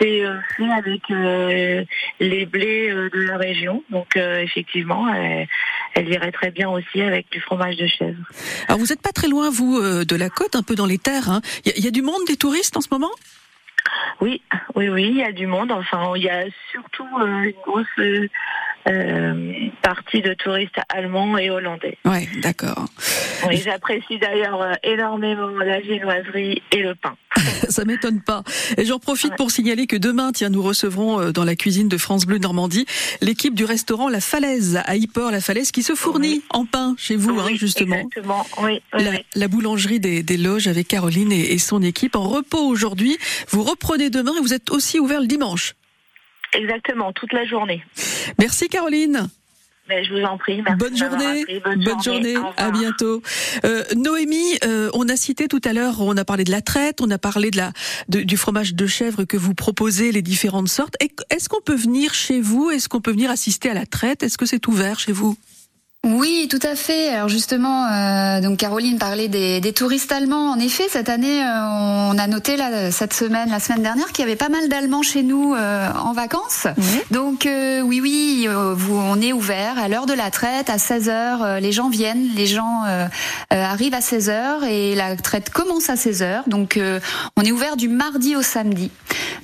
C'est 0.02 0.24
euh, 0.24 0.40
fait 0.56 0.68
avec 0.76 1.02
euh, 1.10 1.84
les 2.18 2.44
blés 2.44 2.90
euh, 2.90 3.08
de 3.10 3.20
la 3.20 3.36
région. 3.36 3.84
Donc 3.90 4.16
effectivement, 4.16 5.08
elle, 5.14 5.46
elle 5.94 6.08
irait 6.08 6.32
très 6.32 6.50
bien 6.50 6.68
aussi 6.68 7.00
avec 7.00 7.30
du 7.30 7.40
fromage 7.40 7.76
de 7.76 7.86
chèvre. 7.86 8.18
Alors, 8.66 8.80
vous 8.80 8.86
n'êtes 8.86 9.00
pas 9.02 9.12
très 9.12 9.28
loin, 9.28 9.48
vous, 9.48 9.80
de 9.80 10.16
la 10.16 10.28
côte, 10.28 10.56
un 10.56 10.62
peu 10.64 10.74
dans 10.74 10.86
les 10.86 10.98
terres. 10.98 11.30
hein. 11.30 11.40
Il 11.64 11.68
y, 11.70 11.74
a- 11.74 11.78
il 11.78 11.84
y 11.84 11.88
a 11.88 11.92
du 11.92 12.02
monde, 12.02 12.20
des 12.26 12.36
touristes 12.36 12.76
en 12.76 12.80
ce 12.80 12.88
moment? 12.90 13.10
Oui, 14.20 14.40
oui, 14.74 14.88
oui, 14.88 15.08
il 15.10 15.16
y 15.18 15.22
a 15.24 15.32
du 15.32 15.46
monde. 15.46 15.72
Enfin, 15.72 16.12
il 16.16 16.22
y 16.22 16.30
a 16.30 16.44
surtout 16.70 17.06
euh, 17.20 17.42
une 17.42 17.54
grosse 17.64 17.86
euh, 17.98 18.28
euh, 18.88 19.52
partie 19.82 20.22
de 20.22 20.34
touristes 20.34 20.78
allemands 20.88 21.38
et 21.38 21.50
hollandais. 21.50 21.98
Ouais, 22.04 22.28
d'accord. 22.42 22.86
Oui, 23.46 23.60
j'apprécie 23.64 24.18
d'ailleurs 24.18 24.60
euh, 24.60 24.72
énormément 24.82 25.48
la 25.48 25.80
viennoiserie 25.80 26.62
et 26.72 26.82
le 26.82 26.94
pain. 26.94 27.14
Ça 27.68 27.84
m'étonne 27.84 28.20
pas. 28.20 28.42
Et 28.76 28.84
j'en 28.84 28.98
profite 28.98 29.36
pour 29.36 29.50
signaler 29.50 29.86
que 29.86 29.96
demain, 29.96 30.32
tiens, 30.32 30.48
nous 30.48 30.62
recevrons 30.62 31.20
euh, 31.20 31.32
dans 31.32 31.44
la 31.44 31.54
cuisine 31.56 31.88
de 31.88 31.96
France 31.96 32.26
Bleu 32.26 32.38
Normandie 32.38 32.86
l'équipe 33.20 33.54
du 33.54 33.64
restaurant 33.64 34.08
La 34.08 34.20
Falaise 34.20 34.80
à 34.84 34.96
Yport, 34.96 35.30
La 35.30 35.40
Falaise, 35.40 35.70
qui 35.70 35.82
se 35.82 35.94
fournit 35.94 36.42
en 36.50 36.64
pain 36.64 36.94
chez 36.98 37.16
vous, 37.16 37.38
hein, 37.38 37.50
justement. 37.54 37.96
Exactement, 37.96 38.46
oui. 38.62 38.82
oui, 38.94 39.04
La, 39.34 39.48
boulangerie 39.48 40.00
des, 40.00 40.22
des 40.22 40.36
loges 40.36 40.66
avec 40.66 40.88
Caroline 40.88 41.32
et, 41.32 41.52
et 41.52 41.58
son 41.58 41.82
équipe 41.82 42.16
en 42.16 42.28
repos 42.28 42.66
aujourd'hui. 42.66 43.16
Vous 43.48 43.62
reprenez 43.62 44.10
demain 44.10 44.32
et 44.36 44.40
vous 44.40 44.54
êtes 44.54 44.70
aussi 44.70 44.98
ouvert 44.98 45.20
le 45.20 45.26
dimanche. 45.26 45.74
Exactement, 46.52 47.12
toute 47.12 47.32
la 47.32 47.44
journée. 47.44 47.84
Merci 48.38 48.68
Caroline. 48.68 49.28
Mais 49.88 50.04
je 50.04 50.14
vous 50.14 50.22
en 50.22 50.38
prie. 50.38 50.62
Merci 50.62 50.78
Bonne 50.78 50.96
journée. 50.96 51.44
Bonne, 51.64 52.02
journée. 52.02 52.36
À 52.56 52.70
bientôt. 52.70 53.20
Euh, 53.64 53.82
Noémie, 53.96 54.56
euh, 54.64 54.90
on 54.94 55.08
a 55.08 55.16
cité 55.16 55.48
tout 55.48 55.60
à 55.64 55.72
l'heure, 55.72 56.00
on 56.00 56.16
a 56.16 56.24
parlé 56.24 56.44
de 56.44 56.52
la 56.52 56.62
traite, 56.62 57.00
on 57.00 57.10
a 57.10 57.18
parlé 57.18 57.50
de 57.50 57.56
la 57.56 57.72
de- 58.08 58.20
du 58.22 58.36
fromage 58.36 58.74
de 58.74 58.86
chèvre 58.86 59.24
que 59.24 59.36
vous 59.36 59.54
proposez, 59.54 60.12
les 60.12 60.22
différentes 60.22 60.68
sortes. 60.68 60.94
Est-ce 61.30 61.48
qu'on 61.48 61.60
peut 61.60 61.74
venir 61.74 62.14
chez 62.14 62.40
vous? 62.40 62.70
Est-ce 62.70 62.88
qu'on 62.88 63.00
peut 63.00 63.10
venir 63.10 63.30
assister 63.30 63.70
à 63.70 63.74
la 63.74 63.84
traite? 63.84 64.22
Est-ce 64.22 64.38
que 64.38 64.46
c'est 64.46 64.66
ouvert 64.68 65.00
chez 65.00 65.12
vous? 65.12 65.36
Oui, 66.04 66.48
tout 66.50 66.58
à 66.64 66.74
fait. 66.74 67.10
Alors 67.10 67.28
justement, 67.28 67.86
euh, 67.86 68.40
donc 68.40 68.58
Caroline 68.58 68.98
parlait 68.98 69.28
des, 69.28 69.60
des 69.60 69.72
touristes 69.72 70.10
allemands. 70.10 70.50
En 70.50 70.58
effet, 70.58 70.82
cette 70.90 71.08
année, 71.08 71.40
euh, 71.44 72.10
on 72.10 72.18
a 72.18 72.26
noté 72.26 72.56
là, 72.56 72.90
cette 72.90 73.12
semaine, 73.12 73.50
la 73.50 73.60
semaine 73.60 73.82
dernière, 73.82 74.10
qu'il 74.10 74.24
y 74.24 74.26
avait 74.26 74.34
pas 74.34 74.48
mal 74.48 74.68
d'Allemands 74.68 75.02
chez 75.02 75.22
nous 75.22 75.54
euh, 75.54 75.88
en 75.92 76.12
vacances. 76.12 76.66
Donc 77.12 77.46
euh, 77.46 77.82
oui, 77.82 78.00
oui, 78.00 78.46
euh, 78.48 78.74
vous, 78.74 78.96
on 78.96 79.20
est 79.20 79.32
ouvert 79.32 79.78
à 79.78 79.86
l'heure 79.86 80.06
de 80.06 80.12
la 80.12 80.32
traite, 80.32 80.70
à 80.70 80.78
16 80.78 81.08
h 81.08 81.60
Les 81.60 81.70
gens 81.70 81.88
viennent, 81.88 82.30
les 82.34 82.48
gens 82.48 82.82
arrivent 83.50 83.94
à 83.94 84.00
16 84.00 84.28
h 84.28 84.64
et 84.68 84.96
la 84.96 85.14
traite 85.14 85.50
commence 85.50 85.88
à 85.88 85.94
16 85.94 86.22
h 86.22 86.48
Donc 86.48 86.78
euh, 86.78 86.98
on 87.36 87.42
est 87.42 87.52
ouvert 87.52 87.76
du 87.76 87.88
mardi 87.88 88.34
au 88.34 88.42
samedi. 88.42 88.90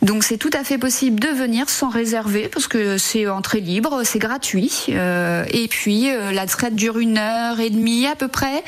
Donc 0.02 0.24
c'est 0.24 0.38
tout 0.38 0.50
à 0.52 0.64
fait 0.64 0.78
possible 0.78 1.20
de 1.20 1.28
venir 1.28 1.68
sans 1.68 1.88
réserver 1.88 2.48
parce 2.48 2.66
que 2.66 2.98
c'est 2.98 3.28
entrée 3.28 3.60
libre, 3.60 4.02
c'est 4.04 4.18
gratuit. 4.18 4.86
Euh, 4.90 5.44
et 5.50 5.68
puis 5.68 6.10
euh, 6.10 6.32
la 6.32 6.46
traite 6.56 6.74
dure 6.74 6.98
une 6.98 7.18
heure 7.18 7.60
et 7.60 7.70
demie 7.70 8.06
à 8.06 8.16
peu 8.16 8.28
près. 8.28 8.64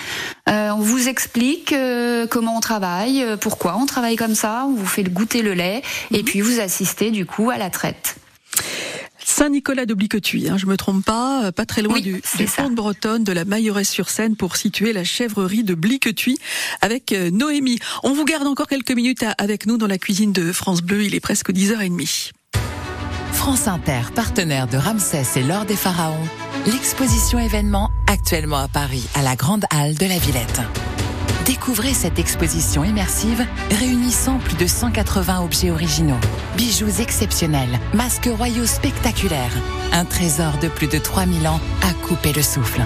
Euh, 0.48 0.70
on 0.70 0.80
vous 0.80 1.08
explique 1.08 1.72
euh, 1.72 2.26
comment 2.26 2.56
on 2.56 2.60
travaille, 2.60 3.22
euh, 3.22 3.36
pourquoi 3.36 3.76
on 3.76 3.86
travaille 3.86 4.16
comme 4.16 4.34
ça. 4.34 4.64
On 4.66 4.74
vous 4.74 4.86
fait 4.86 5.02
goûter 5.04 5.42
le 5.42 5.54
lait 5.54 5.82
et 6.12 6.22
puis 6.22 6.40
vous 6.40 6.60
assistez 6.60 7.10
du 7.10 7.26
coup 7.26 7.50
à 7.50 7.58
la 7.58 7.70
traite. 7.70 8.16
Saint-Nicolas 9.22 9.86
de 9.86 9.94
Bliquetuis, 9.94 10.48
hein, 10.48 10.56
je 10.58 10.66
me 10.66 10.76
trompe 10.76 11.04
pas, 11.04 11.52
pas 11.52 11.64
très 11.64 11.82
loin 11.82 11.94
Oui, 11.94 12.02
du, 12.02 12.12
du 12.36 12.44
pont 12.46 12.68
de 12.68 12.74
Bretonne, 12.74 13.22
de 13.24 13.32
la 13.32 13.44
Mailloret-sur-Seine 13.44 14.34
pour 14.36 14.56
situer 14.56 14.92
la 14.92 15.04
chèvrerie 15.04 15.62
de 15.62 15.74
Bliquetuis 15.74 16.38
avec 16.80 17.12
Noémie. 17.12 17.78
On 18.02 18.12
vous 18.12 18.24
garde 18.24 18.46
encore 18.46 18.66
quelques 18.66 18.90
minutes 18.90 19.22
à- 19.22 19.34
avec 19.38 19.66
nous 19.66 19.76
dans 19.78 19.86
la 19.86 19.98
cuisine 19.98 20.32
de 20.32 20.52
France 20.52 20.82
Bleu, 20.82 21.04
il 21.04 21.14
est 21.14 21.20
presque 21.20 21.52
10h30. 21.52 22.32
France 23.32 23.68
Inter, 23.68 24.12
partenaire 24.14 24.66
de 24.66 24.76
Ramsès 24.76 25.24
et 25.36 25.42
l'Or 25.42 25.64
des 25.64 25.76
Pharaons, 25.76 26.16
l'exposition 26.66 27.38
événement 27.38 27.90
actuellement 28.06 28.58
à 28.58 28.68
Paris, 28.68 29.06
à 29.14 29.22
la 29.22 29.36
Grande 29.36 29.64
Halle 29.70 29.94
de 29.94 30.06
la 30.06 30.18
Villette. 30.18 30.60
Découvrez 31.46 31.94
cette 31.94 32.18
exposition 32.18 32.84
immersive 32.84 33.44
réunissant 33.70 34.38
plus 34.38 34.56
de 34.56 34.66
180 34.66 35.42
objets 35.42 35.70
originaux, 35.70 36.20
bijoux 36.56 37.00
exceptionnels, 37.00 37.80
masques 37.94 38.30
royaux 38.36 38.66
spectaculaires, 38.66 39.56
un 39.92 40.04
trésor 40.04 40.58
de 40.62 40.68
plus 40.68 40.86
de 40.86 40.98
3000 40.98 41.48
ans 41.48 41.60
à 41.82 41.92
couper 42.06 42.32
le 42.32 42.42
souffle. 42.42 42.82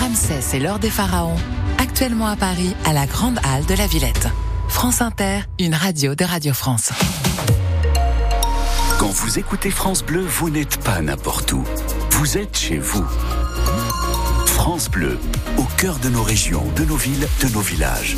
Ramsès 0.00 0.56
et 0.56 0.60
l'Or 0.60 0.78
des 0.78 0.90
Pharaons, 0.90 1.36
actuellement 1.78 2.28
à 2.28 2.36
Paris, 2.36 2.74
à 2.84 2.92
la 2.92 3.06
Grande 3.06 3.38
Halle 3.44 3.66
de 3.66 3.74
la 3.74 3.86
Villette. 3.86 4.28
France 4.68 5.00
Inter, 5.00 5.40
une 5.58 5.74
radio 5.74 6.14
de 6.14 6.24
Radio 6.24 6.52
France. 6.52 6.92
Quand 8.98 9.10
vous 9.10 9.38
écoutez 9.38 9.70
France 9.70 10.02
Bleu, 10.02 10.22
vous 10.22 10.50
n'êtes 10.50 10.82
pas 10.82 11.00
n'importe 11.00 11.52
où. 11.52 11.62
Vous 12.10 12.36
êtes 12.36 12.58
chez 12.58 12.78
vous. 12.78 13.06
France 14.44 14.90
Bleu, 14.90 15.16
au 15.56 15.62
cœur 15.76 16.00
de 16.00 16.08
nos 16.08 16.24
régions, 16.24 16.64
de 16.74 16.84
nos 16.84 16.96
villes, 16.96 17.28
de 17.40 17.48
nos 17.54 17.60
villages. 17.60 18.16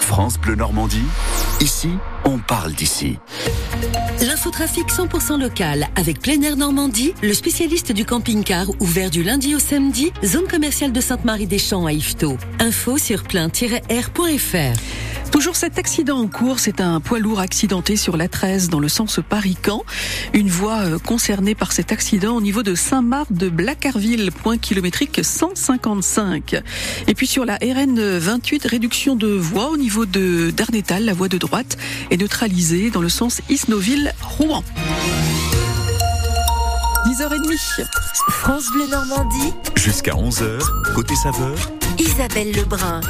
France 0.00 0.38
Bleu 0.38 0.54
Normandie, 0.54 1.04
ici, 1.60 1.90
on 2.24 2.38
parle 2.38 2.72
d'ici. 2.72 3.18
L'infotrafic 4.22 4.88
100% 4.88 5.38
local 5.38 5.86
avec 5.94 6.20
Plein 6.20 6.40
Air 6.40 6.56
Normandie, 6.56 7.12
le 7.22 7.34
spécialiste 7.34 7.92
du 7.92 8.06
camping-car 8.06 8.68
ouvert 8.80 9.10
du 9.10 9.22
lundi 9.22 9.54
au 9.54 9.58
samedi, 9.58 10.10
zone 10.24 10.48
commerciale 10.48 10.92
de 10.92 11.02
Sainte-Marie-des-Champs 11.02 11.84
à 11.84 11.92
Yvetot. 11.92 12.38
Info 12.60 12.96
sur 12.96 13.24
plein-air.fr. 13.24 15.11
Toujours 15.42 15.56
cet 15.56 15.76
accident 15.76 16.18
en 16.18 16.28
cours, 16.28 16.60
c'est 16.60 16.80
un 16.80 17.00
poids 17.00 17.18
lourd 17.18 17.40
accidenté 17.40 17.96
sur 17.96 18.16
la 18.16 18.28
13 18.28 18.68
dans 18.68 18.78
le 18.78 18.88
sens 18.88 19.18
Paris-Camp. 19.28 19.82
Une 20.34 20.48
voie 20.48 20.78
euh, 20.82 20.98
concernée 21.00 21.56
par 21.56 21.72
cet 21.72 21.90
accident 21.90 22.36
au 22.36 22.40
niveau 22.40 22.62
de 22.62 22.76
Saint-Marc 22.76 23.32
de 23.32 23.48
Blacarville, 23.48 24.30
point 24.30 24.56
kilométrique 24.56 25.18
155. 25.20 26.62
Et 27.08 27.14
puis 27.16 27.26
sur 27.26 27.44
la 27.44 27.56
RN 27.56 28.18
28, 28.18 28.66
réduction 28.66 29.16
de 29.16 29.26
voie 29.26 29.70
au 29.70 29.76
niveau 29.76 30.06
de 30.06 30.52
Darnétal, 30.52 31.06
la 31.06 31.12
voie 31.12 31.26
de 31.26 31.38
droite 31.38 31.76
est 32.12 32.18
neutralisée 32.18 32.90
dans 32.90 33.02
le 33.02 33.08
sens 33.08 33.40
Isnoville-Rouen. 33.48 34.62
10h30. 37.04 37.84
France 38.30 38.70
Bleu 38.70 38.86
Normandie, 38.86 39.52
Jusqu'à 39.74 40.12
11h, 40.12 40.60
côté 40.94 41.16
saveur, 41.16 41.56
Isabelle 41.98 42.52
Lebrun. 42.52 43.00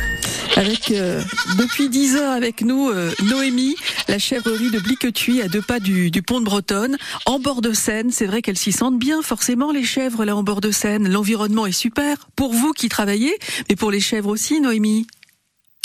Avec 0.57 0.91
euh, 0.91 1.23
depuis 1.59 1.89
10 1.89 2.17
ans 2.19 2.31
avec 2.31 2.63
nous 2.63 2.91
euh, 2.91 3.11
Noémie, 3.23 3.75
la 4.09 4.19
chèvrerie 4.19 4.71
de 4.71 4.79
Bliquetuit 4.79 5.41
à 5.41 5.49
deux 5.49 5.63
pas 5.63 5.81
du, 5.81 6.11
du 6.11 6.23
pont 6.23 6.41
de 6.41 6.45
Bretonne, 6.45 6.97
en 7.27 7.39
bord 7.39 7.63
de 7.63 7.73
Seine. 7.73 8.11
C'est 8.11 8.27
vrai 8.27 8.43
qu'elles 8.43 8.59
s'y 8.59 8.73
sentent 8.73 8.99
bien, 8.99 9.23
forcément 9.23 9.73
les 9.73 9.85
chèvres 9.85 10.25
là 10.25 10.37
en 10.37 10.43
bord 10.43 10.61
de 10.61 10.71
Seine. 10.71 11.09
L'environnement 11.09 11.67
est 11.67 11.73
super 11.73 12.29
pour 12.37 12.53
vous 12.53 12.73
qui 12.73 12.89
travaillez, 12.89 13.35
mais 13.69 13.77
pour 13.77 13.91
les 13.91 14.01
chèvres 14.01 14.29
aussi, 14.29 14.61
Noémie. 14.61 15.07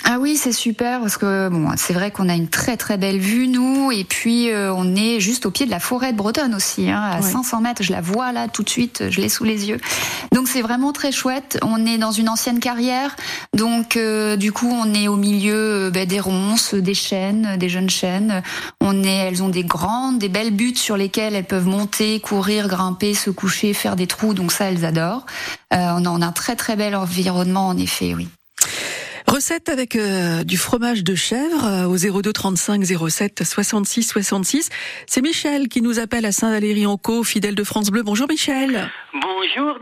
Ah 0.09 0.19
oui, 0.21 0.37
c'est 0.37 0.53
super 0.53 1.01
parce 1.01 1.17
que 1.17 1.49
bon, 1.49 1.69
c'est 1.75 1.91
vrai 1.91 2.11
qu'on 2.11 2.29
a 2.29 2.33
une 2.35 2.47
très 2.47 2.77
très 2.77 2.97
belle 2.97 3.17
vue 3.17 3.47
nous 3.49 3.91
et 3.91 4.05
puis 4.05 4.49
euh, 4.51 4.73
on 4.73 4.95
est 4.95 5.19
juste 5.19 5.45
au 5.45 5.51
pied 5.51 5.65
de 5.65 5.71
la 5.71 5.81
forêt 5.81 6.13
de 6.13 6.17
Bretonne 6.17 6.55
aussi, 6.55 6.89
hein, 6.89 7.01
à 7.01 7.19
Ouais. 7.19 7.29
500 7.29 7.59
mètres. 7.59 7.83
Je 7.83 7.91
la 7.91 7.99
vois 7.99 8.31
là 8.31 8.47
tout 8.47 8.63
de 8.63 8.69
suite, 8.69 9.03
je 9.09 9.19
l'ai 9.19 9.27
sous 9.27 9.43
les 9.43 9.67
yeux. 9.67 9.81
Donc 10.33 10.47
c'est 10.47 10.61
vraiment 10.61 10.93
très 10.93 11.11
chouette. 11.11 11.59
On 11.61 11.85
est 11.85 11.97
dans 11.97 12.11
une 12.13 12.29
ancienne 12.29 12.59
carrière, 12.61 13.17
donc 13.53 13.97
euh, 13.97 14.37
du 14.37 14.53
coup 14.53 14.71
on 14.71 14.93
est 14.93 15.09
au 15.09 15.17
milieu 15.17 15.89
ben, 15.91 16.07
des 16.07 16.21
ronces, 16.21 16.73
des 16.73 16.93
chênes, 16.93 17.57
des 17.57 17.67
jeunes 17.67 17.89
chênes. 17.89 18.43
On 18.79 19.03
est, 19.03 19.09
elles 19.27 19.43
ont 19.43 19.49
des 19.49 19.63
grandes, 19.65 20.19
des 20.19 20.29
belles 20.29 20.51
buttes 20.51 20.79
sur 20.79 20.95
lesquelles 20.95 21.35
elles 21.35 21.43
peuvent 21.43 21.67
monter, 21.67 22.21
courir, 22.21 22.69
grimper, 22.69 23.13
se 23.13 23.29
coucher, 23.29 23.73
faire 23.73 23.97
des 23.97 24.07
trous. 24.07 24.33
Donc 24.33 24.53
ça 24.53 24.65
elles 24.65 24.85
adorent. 24.85 25.25
Euh, 25.73 25.89
on 25.97 26.21
a 26.21 26.25
un 26.25 26.31
très 26.31 26.55
très 26.55 26.77
bel 26.77 26.95
environnement 26.95 27.67
en 27.67 27.77
effet, 27.77 28.13
oui. 28.15 28.29
Recette 29.37 29.69
avec 29.69 29.95
euh, 29.95 30.43
du 30.43 30.57
fromage 30.57 31.03
de 31.03 31.13
chèvre 31.13 31.63
euh, 31.63 31.85
au 31.85 31.95
02 31.95 32.33
35 32.33 32.83
07 32.83 33.43
66 33.43 34.01
66. 34.01 34.69
C'est 35.05 35.21
Michel 35.21 35.67
qui 35.67 35.83
nous 35.83 35.99
appelle 35.99 36.25
à 36.25 36.31
Saint-Valéry-en-Caux, 36.31 37.23
fidèle 37.23 37.53
de 37.53 37.63
France 37.63 37.91
Bleu. 37.91 38.01
Bonjour 38.01 38.27
Michel. 38.27 38.89
Bonjour 39.13 39.77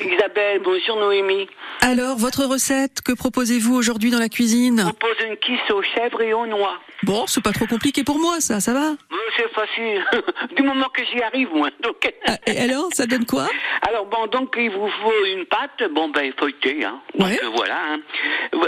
Isabelle, 0.00 0.60
bonjour 0.64 0.96
Noémie. 0.96 1.46
Alors, 1.80 2.16
votre 2.16 2.44
recette, 2.44 3.00
que 3.02 3.12
proposez-vous 3.12 3.74
aujourd'hui 3.74 4.10
dans 4.10 4.18
la 4.18 4.28
cuisine 4.28 4.84
On 4.88 4.92
pose 4.92 5.16
une 5.28 5.36
quiche 5.36 5.70
aux 5.72 5.82
chèvres 5.82 6.20
et 6.22 6.32
aux 6.32 6.46
noix. 6.46 6.78
Bon, 7.04 7.24
c'est 7.26 7.42
pas 7.42 7.52
trop 7.52 7.66
compliqué 7.66 8.02
pour 8.04 8.18
moi, 8.18 8.40
ça, 8.40 8.60
ça 8.60 8.72
va 8.74 8.92
C'est 9.36 9.48
facile, 9.52 10.04
du 10.56 10.62
moment 10.62 10.86
que 10.92 11.02
j'y 11.04 11.22
arrive 11.22 11.48
moi. 11.54 11.70
Donc... 11.82 12.12
Et 12.46 12.58
alors, 12.58 12.88
ça 12.92 13.06
donne 13.06 13.24
quoi 13.24 13.46
Alors 13.88 14.06
bon, 14.06 14.26
donc 14.26 14.54
il 14.58 14.70
vous 14.70 14.88
faut 15.02 15.24
une 15.36 15.44
pâte, 15.46 15.88
bon 15.92 16.08
ben 16.08 16.32
feuilletée, 16.38 16.84
hein. 16.84 17.00
Donc 17.16 17.28
Ouais. 17.28 17.38
voilà. 17.54 17.76
Hein. 17.92 17.98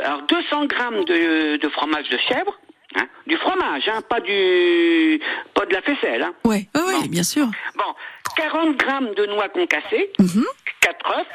Alors 0.05 0.23
200 0.23 0.67
grammes 0.67 1.05
de, 1.05 1.57
de 1.57 1.69
fromage 1.71 2.09
de 2.09 2.19
chèvre, 2.29 2.57
hein. 2.97 3.07
du 3.27 3.37
fromage, 3.37 3.89
hein, 3.89 4.01
pas 4.09 4.21
du, 4.21 5.21
pas 5.55 5.67
de 5.67 5.73
la 5.75 5.83
faisselle. 5.83 6.23
Hein. 6.23 6.35
Ouais, 6.45 6.67
ouais, 6.75 6.83
ouais, 6.83 7.09
bien 7.09 7.23
sûr. 7.23 7.47
Bon, 7.77 7.95
40 8.37 8.77
grammes 8.77 9.15
de 9.15 9.27
noix 9.27 9.49
concassées, 9.49 10.11
Mhm. 10.19 10.45
4 10.81 11.19
œufs, 11.19 11.27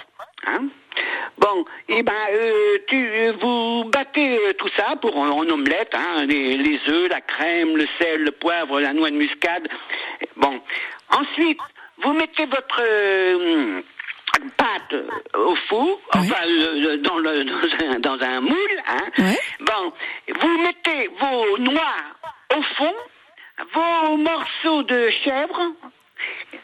hein. 0.47 0.63
Bon, 1.37 1.65
et 1.89 2.01
ben, 2.03 2.13
euh, 2.31 2.77
tu, 2.87 2.95
euh, 2.95 3.33
vous 3.41 3.83
battez 3.89 4.37
euh, 4.37 4.53
tout 4.53 4.69
ça 4.77 4.95
pour 5.01 5.17
en, 5.17 5.27
en 5.29 5.49
omelette, 5.49 5.93
hein, 5.93 6.25
les, 6.25 6.55
les 6.55 6.79
œufs, 6.87 7.09
la 7.09 7.19
crème, 7.19 7.75
le 7.75 7.85
sel, 7.99 8.21
le 8.23 8.31
poivre, 8.31 8.79
la 8.79 8.93
noix 8.93 9.09
de 9.11 9.17
muscade. 9.17 9.67
Bon, 10.37 10.61
ensuite, 11.09 11.59
vous 12.01 12.13
mettez 12.13 12.45
votre 12.45 12.81
euh, 12.81 13.81
pâte 14.57 14.95
au 15.35 15.55
four, 15.67 15.99
enfin, 16.13 16.35
le- 16.45 16.79
le- 16.81 16.97
dans, 16.97 17.17
le, 17.17 17.43
dans, 17.43 17.85
un, 17.85 17.99
dans 17.99 18.23
un 18.25 18.41
moule, 18.41 18.81
hein. 18.87 19.23
Bon, 19.61 19.93
vous 20.41 20.57
mettez 20.61 21.09
vos 21.19 21.57
noix 21.59 21.95
au 22.55 22.61
fond, 22.75 22.93
vos 23.73 24.17
morceaux 24.17 24.83
de 24.83 25.09
chèvre, 25.23 25.59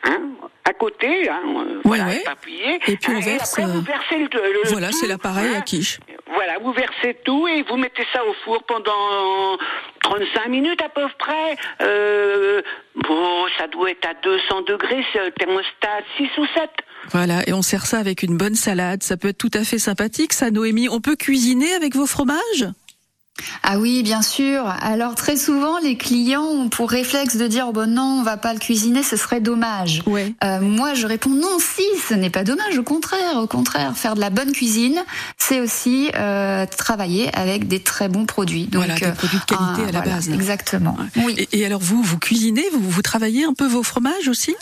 hein, 0.05 0.19
à 0.65 0.73
côté, 0.73 1.29
hein, 1.29 1.41
euh, 1.45 1.81
voilà, 1.83 2.13
éparpillés. 2.15 2.79
Et 2.87 2.97
puis 2.97 3.11
on 3.11 3.17
Hein, 3.17 3.19
verse, 3.21 3.57
après, 3.57 3.63
euh, 3.69 3.73
vous 3.73 3.81
versez 3.81 4.17
le, 4.17 4.29
Voilà, 4.71 4.91
c'est 4.91 5.07
l'appareil 5.07 5.49
hein. 5.55 5.59
à 5.59 5.61
quiche. 5.61 5.99
Voilà, 6.33 6.59
vous 6.59 6.71
versez 6.71 7.15
tout 7.25 7.45
et 7.47 7.61
vous 7.63 7.75
mettez 7.75 8.05
ça 8.13 8.23
au 8.25 8.33
four 8.45 8.63
pendant 8.63 9.57
35 10.01 10.47
minutes 10.47 10.81
à 10.81 10.87
peu 10.89 11.05
près. 11.19 11.57
Euh, 11.81 12.61
bon, 12.95 13.47
ça 13.57 13.67
doit 13.67 13.89
être 13.91 14.07
à 14.07 14.13
200 14.13 14.61
degrés, 14.61 15.05
c'est 15.11 15.25
le 15.25 15.31
thermostat 15.31 15.99
6 16.17 16.29
ou 16.37 16.45
7. 16.55 16.69
Voilà, 17.09 17.47
et 17.47 17.53
on 17.53 17.61
sert 17.61 17.85
ça 17.87 17.97
avec 17.97 18.23
une 18.23 18.37
bonne 18.37 18.55
salade. 18.55 19.03
Ça 19.03 19.17
peut 19.17 19.29
être 19.29 19.37
tout 19.37 19.51
à 19.53 19.63
fait 19.63 19.79
sympathique, 19.79 20.33
ça, 20.33 20.51
Noémie. 20.51 20.87
On 20.87 21.01
peut 21.01 21.15
cuisiner 21.15 21.73
avec 21.73 21.95
vos 21.95 22.05
fromages? 22.05 22.67
Ah 23.63 23.79
oui, 23.79 24.03
bien 24.03 24.21
sûr. 24.21 24.67
Alors 24.67 25.15
très 25.15 25.35
souvent, 25.35 25.79
les 25.79 25.97
clients 25.97 26.43
ont 26.43 26.69
pour 26.69 26.91
réflexe 26.91 27.37
de 27.37 27.47
dire 27.47 27.65
oh 27.69 27.71
ben 27.71 27.87
non, 27.87 28.19
on 28.19 28.23
va 28.23 28.37
pas 28.37 28.53
le 28.53 28.59
cuisiner, 28.59 29.01
ce 29.01 29.15
serait 29.15 29.41
dommage. 29.41 30.03
Euh, 30.43 30.61
moi, 30.61 30.93
je 30.93 31.07
réponds 31.07 31.31
non, 31.31 31.57
si, 31.57 31.83
ce 32.07 32.13
n'est 32.13 32.29
pas 32.29 32.43
dommage. 32.43 32.77
Au 32.77 32.83
contraire, 32.83 33.37
au 33.37 33.47
contraire, 33.47 33.97
faire 33.97 34.15
de 34.15 34.19
la 34.19 34.29
bonne 34.29 34.51
cuisine, 34.51 35.01
c'est 35.37 35.59
aussi 35.59 36.11
euh, 36.15 36.65
travailler 36.65 37.33
avec 37.35 37.67
des 37.67 37.79
très 37.79 38.09
bons 38.09 38.25
produits. 38.25 38.65
Donc, 38.65 38.83
Voilà, 38.83 38.95
des 38.99 39.05
euh, 39.05 39.11
produits 39.11 39.39
de 39.39 39.45
qualité 39.45 39.81
ah, 39.85 39.89
à 39.89 39.91
la 39.91 40.01
voilà, 40.01 40.15
base. 40.15 40.29
Exactement. 40.29 40.97
Oui. 41.15 41.33
Et, 41.37 41.61
et 41.61 41.65
alors 41.65 41.81
vous, 41.81 42.03
vous 42.03 42.19
cuisinez, 42.19 42.65
vous, 42.73 42.89
vous 42.89 43.01
travaillez 43.01 43.45
un 43.45 43.53
peu 43.53 43.65
vos 43.65 43.81
fromages 43.81 44.27
aussi? 44.27 44.55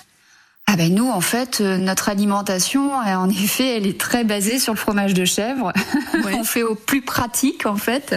Ah 0.72 0.76
ben 0.76 0.94
nous, 0.94 1.10
en 1.10 1.20
fait, 1.20 1.62
euh, 1.62 1.78
notre 1.78 2.10
alimentation, 2.10 2.92
euh, 3.02 3.16
en 3.16 3.28
effet, 3.28 3.78
elle 3.78 3.88
est 3.88 4.00
très 4.00 4.24
basée 4.24 4.60
sur 4.60 4.72
le 4.72 4.78
fromage 4.78 5.16
de 5.16 5.26
chèvre. 5.26 5.74
on 6.32 6.44
fait 6.44 6.62
au 6.62 6.76
plus 6.76 7.02
pratique, 7.02 7.66
en 7.66 7.76
fait. 7.76 8.16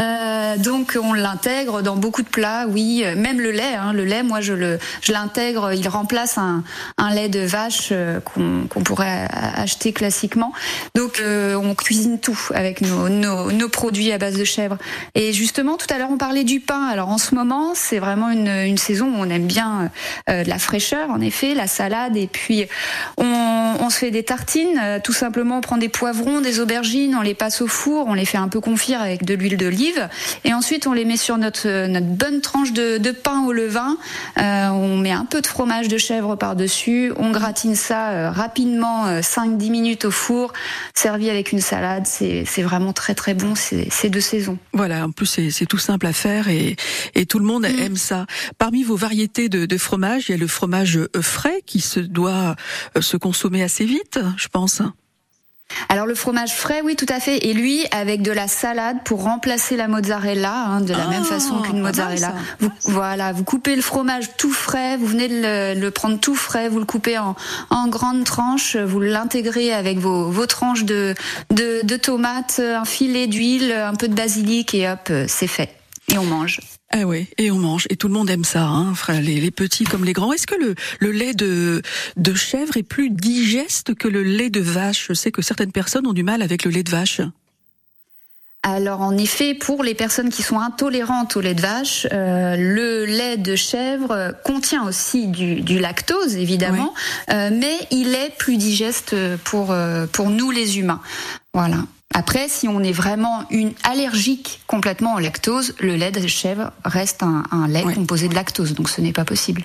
Euh, 0.00 0.56
donc, 0.56 0.98
on 1.00 1.12
l'intègre 1.12 1.80
dans 1.80 1.94
beaucoup 1.94 2.22
de 2.22 2.28
plats, 2.28 2.66
oui. 2.68 3.04
Même 3.16 3.40
le 3.40 3.52
lait, 3.52 3.76
hein, 3.76 3.92
le 3.92 4.04
lait, 4.04 4.24
moi, 4.24 4.40
je 4.40 4.52
le, 4.52 4.80
je 5.00 5.12
l'intègre. 5.12 5.74
Il 5.74 5.86
remplace 5.86 6.38
un, 6.38 6.64
un 6.98 7.14
lait 7.14 7.28
de 7.28 7.38
vache 7.38 7.92
qu'on 8.24 8.80
pourrait 8.82 9.28
acheter 9.30 9.92
classiquement. 9.92 10.52
Donc, 10.96 11.20
euh, 11.20 11.54
on 11.54 11.76
cuisine 11.76 12.18
tout 12.18 12.48
avec 12.52 12.80
nos, 12.80 13.08
nos, 13.10 13.52
nos 13.52 13.68
produits 13.68 14.10
à 14.10 14.18
base 14.18 14.36
de 14.36 14.44
chèvre. 14.44 14.76
Et 15.14 15.32
justement, 15.32 15.76
tout 15.76 15.86
à 15.94 15.98
l'heure, 15.98 16.10
on 16.10 16.18
parlait 16.18 16.42
du 16.42 16.58
pain. 16.58 16.84
Alors, 16.86 17.10
en 17.10 17.18
ce 17.18 17.36
moment, 17.36 17.74
c'est 17.76 18.00
vraiment 18.00 18.30
une, 18.30 18.48
une 18.48 18.78
saison 18.78 19.06
où 19.06 19.18
on 19.18 19.30
aime 19.30 19.46
bien 19.46 19.92
euh, 20.28 20.42
de 20.42 20.48
la 20.48 20.58
fraîcheur, 20.58 21.08
en 21.08 21.20
effet, 21.20 21.54
la 21.54 21.68
salade. 21.68 21.91
Et 22.16 22.26
puis, 22.26 22.66
on, 23.18 23.24
on 23.80 23.90
se 23.90 23.98
fait 23.98 24.10
des 24.10 24.22
tartines. 24.22 24.80
euh, 24.82 24.98
tout 25.02 25.12
simplement, 25.12 25.58
on 25.58 25.60
prend 25.60 25.76
des 25.76 25.88
poivrons, 25.88 26.40
des 26.40 26.60
aubergines, 26.60 27.14
on 27.14 27.22
les 27.22 27.34
passe 27.34 27.60
au 27.60 27.66
four, 27.66 28.06
on 28.06 28.14
les 28.14 28.24
fait 28.24 28.38
un 28.38 28.48
peu 28.48 28.60
confire 28.60 29.00
avec 29.00 29.24
de 29.24 29.34
l'huile 29.34 29.56
d'olive. 29.56 30.08
Et 30.44 30.52
ensuite, 30.54 30.86
on 30.86 30.92
les 30.92 31.04
met 31.04 31.16
sur 31.16 31.38
notre, 31.38 31.86
notre 31.86 32.06
bonne 32.06 32.40
tranche 32.40 32.72
de, 32.72 32.98
de 32.98 33.10
pain 33.10 33.44
au 33.46 33.52
levain. 33.52 33.96
Euh, 34.38 34.68
on 34.68 34.96
met 34.96 35.12
un 35.12 35.24
peu 35.24 35.40
de 35.40 35.46
fromage 35.46 35.88
de 35.88 35.98
chèvre 35.98 36.36
par-dessus. 36.36 37.12
On 37.16 37.30
gratine 37.30 37.74
ça 37.74 38.10
euh, 38.10 38.30
rapidement, 38.30 39.06
euh, 39.06 39.20
5-10 39.20 39.70
minutes 39.70 40.04
au 40.04 40.10
four, 40.10 40.52
servi 40.94 41.30
avec 41.30 41.52
une 41.52 41.60
salade. 41.60 42.06
C'est 42.06 42.62
vraiment 42.62 42.92
très 42.92 43.14
très 43.14 43.34
bon. 43.34 43.54
C'est 43.54 44.10
de 44.10 44.20
saison. 44.20 44.58
Voilà, 44.72 45.06
en 45.06 45.10
plus 45.10 45.26
c'est 45.50 45.66
tout 45.66 45.78
simple 45.78 46.06
à 46.06 46.12
faire 46.12 46.48
et, 46.48 46.76
et 47.14 47.26
tout 47.26 47.38
le 47.38 47.44
monde 47.44 47.62
Mm. 47.62 47.78
aime 47.80 47.96
ça. 47.96 48.26
Parmi 48.58 48.82
vos 48.82 48.96
variétés 48.96 49.48
de, 49.48 49.66
de 49.66 49.78
fromage, 49.78 50.28
il 50.28 50.32
y 50.32 50.34
a 50.34 50.38
le 50.38 50.46
fromage 50.46 50.96
euh, 50.96 51.08
frais 51.22 51.62
qui 51.66 51.80
se 51.82 52.00
doit 52.00 52.56
euh, 52.96 53.00
se 53.00 53.16
consommer 53.16 53.62
assez 53.62 53.84
vite, 53.84 54.18
je 54.36 54.48
pense. 54.48 54.82
Alors 55.88 56.04
le 56.04 56.14
fromage 56.14 56.54
frais, 56.54 56.82
oui, 56.84 56.96
tout 56.96 57.06
à 57.08 57.18
fait. 57.18 57.46
Et 57.46 57.54
lui, 57.54 57.86
avec 57.92 58.20
de 58.20 58.30
la 58.30 58.46
salade 58.46 58.98
pour 59.04 59.22
remplacer 59.22 59.76
la 59.76 59.88
mozzarella, 59.88 60.52
hein, 60.54 60.80
de 60.82 60.92
la 60.92 61.04
Ah, 61.06 61.08
même 61.08 61.24
façon 61.24 61.62
qu'une 61.62 61.80
mozzarella. 61.80 62.34
Vous, 62.60 62.70
voilà, 62.84 63.32
vous 63.32 63.42
coupez 63.42 63.74
le 63.74 63.80
fromage 63.80 64.36
tout 64.36 64.52
frais, 64.52 64.98
vous 64.98 65.06
venez 65.06 65.28
de 65.28 65.40
le, 65.74 65.80
le 65.80 65.90
prendre 65.90 66.20
tout 66.20 66.34
frais, 66.34 66.68
vous 66.68 66.78
le 66.78 66.84
coupez 66.84 67.16
en, 67.16 67.36
en 67.70 67.88
grandes 67.88 68.24
tranches, 68.24 68.76
vous 68.76 69.00
l'intégrez 69.00 69.72
avec 69.72 69.98
vos, 69.98 70.30
vos 70.30 70.46
tranches 70.46 70.84
de, 70.84 71.14
de, 71.50 71.80
de 71.84 71.96
tomates, 71.96 72.60
un 72.60 72.84
filet 72.84 73.26
d'huile, 73.26 73.72
un 73.72 73.94
peu 73.94 74.08
de 74.08 74.14
basilic 74.14 74.74
et 74.74 74.90
hop, 74.90 75.08
euh, 75.10 75.24
c'est 75.26 75.46
fait. 75.46 75.74
Et 76.08 76.18
on 76.18 76.24
mange. 76.24 76.60
Ah 76.94 77.06
ouais, 77.06 77.26
et 77.38 77.50
on 77.50 77.58
mange, 77.58 77.86
et 77.88 77.96
tout 77.96 78.08
le 78.08 78.12
monde 78.12 78.28
aime 78.28 78.44
ça, 78.44 78.64
hein, 78.64 78.92
les, 79.08 79.40
les 79.40 79.50
petits 79.50 79.84
comme 79.84 80.04
les 80.04 80.12
grands. 80.12 80.32
Est-ce 80.32 80.46
que 80.46 80.54
le, 80.54 80.74
le 81.00 81.10
lait 81.10 81.32
de, 81.32 81.80
de 82.18 82.34
chèvre 82.34 82.76
est 82.76 82.82
plus 82.82 83.08
digeste 83.08 83.94
que 83.94 84.08
le 84.08 84.22
lait 84.22 84.50
de 84.50 84.60
vache? 84.60 85.06
Je 85.08 85.14
sais 85.14 85.32
que 85.32 85.40
certaines 85.40 85.72
personnes 85.72 86.06
ont 86.06 86.12
du 86.12 86.22
mal 86.22 86.42
avec 86.42 86.66
le 86.66 86.70
lait 86.70 86.82
de 86.82 86.90
vache. 86.90 87.22
Alors 88.62 89.00
en 89.00 89.16
effet, 89.16 89.54
pour 89.54 89.82
les 89.82 89.94
personnes 89.94 90.28
qui 90.28 90.42
sont 90.42 90.60
intolérantes 90.60 91.34
au 91.34 91.40
lait 91.40 91.54
de 91.54 91.62
vache, 91.62 92.06
euh, 92.12 92.56
le 92.56 93.06
lait 93.06 93.36
de 93.36 93.56
chèvre 93.56 94.34
contient 94.44 94.86
aussi 94.86 95.26
du, 95.26 95.62
du 95.62 95.80
lactose 95.80 96.36
évidemment, 96.36 96.94
euh, 97.30 97.50
mais 97.52 97.76
il 97.90 98.14
est 98.14 98.36
plus 98.38 98.58
digeste 98.58 99.16
pour 99.44 99.72
euh, 99.72 100.06
pour 100.06 100.30
nous 100.30 100.50
les 100.52 100.78
humains. 100.78 101.00
Voilà. 101.54 101.78
Après, 102.14 102.48
si 102.48 102.68
on 102.68 102.82
est 102.82 102.92
vraiment 102.92 103.44
une 103.50 103.72
allergique 103.84 104.60
complètement 104.66 105.14
au 105.14 105.18
lactose, 105.18 105.74
le 105.80 105.96
lait 105.96 106.10
de 106.12 106.26
chèvre 106.26 106.72
reste 106.84 107.22
un, 107.22 107.44
un 107.50 107.66
lait 107.66 107.82
composé 107.82 108.28
de 108.28 108.34
lactose, 108.34 108.74
donc 108.74 108.88
ce 108.90 109.00
n'est 109.00 109.12
pas 109.12 109.24
possible. 109.24 109.64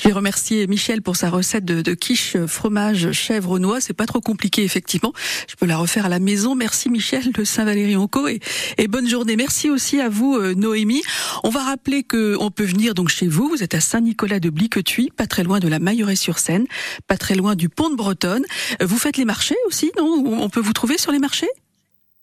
Je 0.00 0.06
vais 0.08 0.12
remercier 0.12 0.66
Michel 0.66 1.02
pour 1.02 1.16
sa 1.16 1.30
recette 1.30 1.64
de, 1.64 1.82
de 1.82 1.94
quiche 1.94 2.36
fromage 2.46 3.12
chèvre 3.12 3.58
noix. 3.58 3.80
C'est 3.80 3.94
pas 3.94 4.06
trop 4.06 4.20
compliqué 4.20 4.62
effectivement. 4.62 5.12
Je 5.48 5.56
peux 5.56 5.66
la 5.66 5.76
refaire 5.76 6.06
à 6.06 6.08
la 6.08 6.18
maison. 6.18 6.54
Merci 6.54 6.88
Michel 6.90 7.32
de 7.32 7.44
Saint-Valery-en-Caux 7.44 8.28
et, 8.28 8.40
et 8.76 8.86
bonne 8.86 9.08
journée. 9.08 9.36
Merci 9.36 9.70
aussi 9.70 10.00
à 10.00 10.08
vous 10.08 10.36
euh, 10.36 10.54
Noémie. 10.54 11.02
On 11.42 11.50
va 11.50 11.64
rappeler 11.64 12.02
que 12.02 12.36
on 12.38 12.50
peut 12.50 12.64
venir 12.64 12.94
donc 12.94 13.08
chez 13.08 13.26
vous. 13.26 13.48
Vous 13.48 13.62
êtes 13.62 13.74
à 13.74 13.80
Saint-Nicolas 13.80 14.40
de 14.40 14.50
Bliquetuis, 14.50 15.10
pas 15.16 15.26
très 15.26 15.42
loin 15.42 15.58
de 15.58 15.68
la 15.68 15.78
Mailleret-sur-Seine, 15.78 16.66
pas 17.06 17.16
très 17.16 17.34
loin 17.34 17.54
du 17.56 17.68
pont 17.68 17.90
de 17.90 17.96
Bretonne. 17.96 18.44
Euh, 18.82 18.86
Vous 18.86 18.98
faites 18.98 19.16
les 19.16 19.24
marchés 19.24 19.56
aussi, 19.66 19.90
non? 19.98 20.22
On 20.26 20.48
peut 20.48 20.60
vous 20.60 20.72
trouver 20.74 20.98
sur 20.98 21.12
les 21.12 21.18
marchés? 21.18 21.48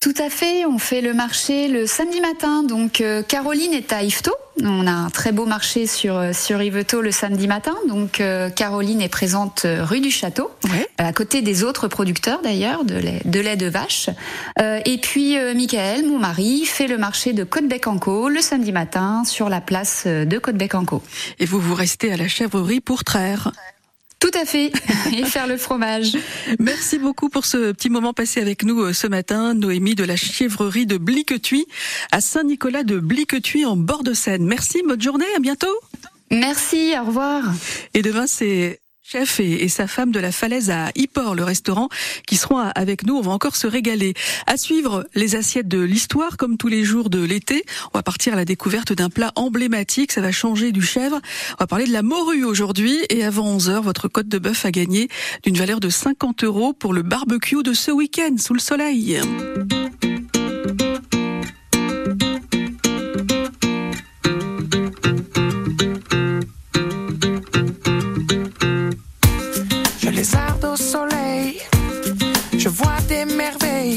Tout 0.02 0.14
à 0.20 0.30
fait, 0.30 0.66
on 0.66 0.78
fait 0.78 1.02
le 1.02 1.14
marché 1.14 1.68
le 1.68 1.88
samedi 1.88 2.22
matin. 2.22 2.62
Donc 2.64 3.02
euh, 3.02 3.24
Caroline 3.24 3.74
est 3.74 3.92
à 3.92 4.04
Yvetot. 4.04 4.36
On 4.62 4.86
a 4.86 4.92
un 4.92 5.10
très 5.10 5.32
beau 5.32 5.48
marché 5.48 5.88
sur 5.88 6.16
euh, 6.16 6.32
sur 6.32 6.62
Yvetot 6.62 7.02
le 7.02 7.12
samedi 7.12 7.48
matin. 7.48 7.74
Donc 7.88 8.20
euh, 8.20 8.52
Caroline 8.52 9.02
est 9.02 9.10
présente 9.10 9.66
euh, 9.66 9.84
rue 9.84 10.02
du 10.02 10.12
Château, 10.12 10.52
à 11.00 11.12
côté 11.12 11.42
des 11.42 11.64
autres 11.64 11.88
producteurs 11.88 12.42
d'ailleurs 12.44 12.86
de 12.86 12.96
lait 12.96 13.22
de, 13.26 13.40
lait 13.40 13.56
de 13.56 13.66
vache. 13.66 14.10
Euh, 14.62 14.80
et 14.86 15.00
puis 15.00 15.40
euh, 15.40 15.56
Michael, 15.56 16.06
mon 16.06 16.20
mari, 16.20 16.66
fait 16.66 16.88
le 16.88 17.00
marché 17.00 17.34
de 17.34 17.44
Côte-Bec-en-Caux 17.44 18.30
le 18.30 18.42
samedi 18.42 18.72
matin 18.72 19.24
sur 19.26 19.50
la 19.50 19.60
place 19.60 20.06
de 20.06 20.38
Côte-Bec-en-Caux. 20.38 21.02
Et 21.40 21.46
vous 21.46 21.60
vous 21.60 21.74
restez 21.74 22.14
à 22.14 22.18
la 22.18 22.28
chèvrerie 22.28 22.80
pour 22.80 23.04
traire. 23.04 23.52
Tout 24.20 24.32
à 24.34 24.46
fait, 24.46 24.72
et 25.14 25.26
faire 25.26 25.48
le 25.48 25.58
fromage. 25.58 26.18
Merci 26.60 26.98
beaucoup 26.98 27.30
pour 27.30 27.46
ce 27.46 27.72
petit 27.72 27.90
moment 27.90 28.14
passé 28.14 28.42
avec 28.42 28.64
nous 28.64 28.82
euh, 28.82 28.94
ce 28.94 29.08
matin, 29.08 29.54
Noémie 29.54 29.96
de 29.96 30.04
la 30.04 30.16
chèvrerie 30.16 30.86
de 30.86 30.98
Bliquetuis 30.98 31.66
à 32.12 32.22
Saint-Nicolas 32.22 32.84
de 32.84 33.00
Bliquetuis 33.00 33.66
en 33.66 33.76
bord 33.76 34.04
de 34.04 34.14
Seine. 34.14 34.46
Merci, 34.46 34.82
bonne 34.88 35.02
journée, 35.02 35.26
à 35.36 35.40
bientôt. 35.40 35.76
Merci, 36.32 36.94
au 37.00 37.06
revoir. 37.06 37.44
Et 37.94 38.02
demain, 38.02 38.26
c'est 38.28 38.80
chef 39.08 39.40
et, 39.40 39.68
sa 39.70 39.86
femme 39.86 40.12
de 40.12 40.20
la 40.20 40.32
falaise 40.32 40.72
à 40.72 40.90
Yport, 40.96 41.36
le 41.36 41.44
restaurant, 41.44 41.90
qui 42.26 42.38
seront 42.38 42.58
avec 42.58 43.06
nous. 43.06 43.16
On 43.16 43.22
va 43.22 43.32
encore 43.32 43.56
se 43.56 43.68
régaler. 43.68 44.16
À 44.48 44.58
suivre 44.58 45.06
les 45.14 45.36
assiettes 45.36 45.68
de 45.68 45.80
l'histoire, 45.80 46.38
comme 46.38 46.58
tous 46.58 46.70
les 46.70 46.84
jours 46.84 47.12
de 47.12 47.24
l'été. 47.24 47.66
On 47.94 48.00
va 48.00 48.02
partir 48.02 48.34
à 48.34 48.36
la 48.36 48.46
découverte 48.46 48.94
d'un 48.94 49.12
plat 49.12 49.32
emblématique. 49.36 50.12
Ça 50.12 50.22
va 50.22 50.32
changer 50.32 50.72
du 50.72 50.82
chèvre. 50.82 51.20
On 51.52 51.58
va 51.60 51.68
parler 51.68 51.86
de 51.86 51.94
la 51.94 52.02
morue 52.02 52.44
aujourd'hui. 52.44 52.98
Et 53.10 53.24
avant 53.24 53.46
11 53.46 53.70
heures, 53.70 53.84
votre 53.84 54.08
côte 54.08 54.28
de 54.28 54.40
bœuf 54.40 54.66
a 54.66 54.72
gagné 54.72 55.08
d'une 55.44 55.56
valeur 55.56 55.80
de 55.80 55.90
50 55.90 56.44
euros 56.44 56.74
pour 56.74 56.92
le 56.92 57.04
barbecue 57.04 57.62
de 57.62 57.74
ce 57.74 57.92
week-end 57.92 58.36
sous 58.40 58.56
le 58.56 58.60
soleil. 58.60 59.22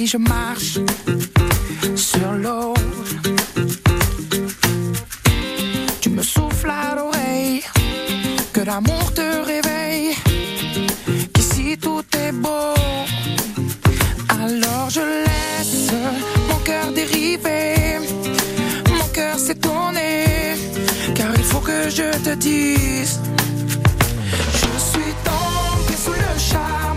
Je 0.09 0.17
marche 0.17 0.79
sur 1.95 2.33
l'eau. 2.33 2.73
Tu 6.01 6.09
me 6.09 6.23
souffles 6.23 6.71
à 6.71 6.95
l'oreille, 6.95 7.63
que 8.55 8.63
l'amour 8.63 9.13
te 9.13 9.45
réveille, 9.45 10.17
qu'ici 11.35 11.77
tout 11.77 12.05
est 12.25 12.33
beau. 12.33 12.73
Alors 14.31 14.89
je 14.89 15.01
laisse 15.27 15.93
mon 16.49 16.59
cœur 16.65 16.91
dériver, 16.93 17.99
mon 18.89 19.09
cœur 19.13 19.39
s'étonner, 19.39 20.57
car 21.15 21.35
il 21.37 21.45
faut 21.45 21.61
que 21.61 21.91
je 21.91 22.09
te 22.25 22.35
dise. 22.35 23.21
Je 24.55 24.71
suis 24.91 25.13
tombé 25.29 25.95
sous 26.03 26.13
le 26.13 26.33
charme 26.39 26.88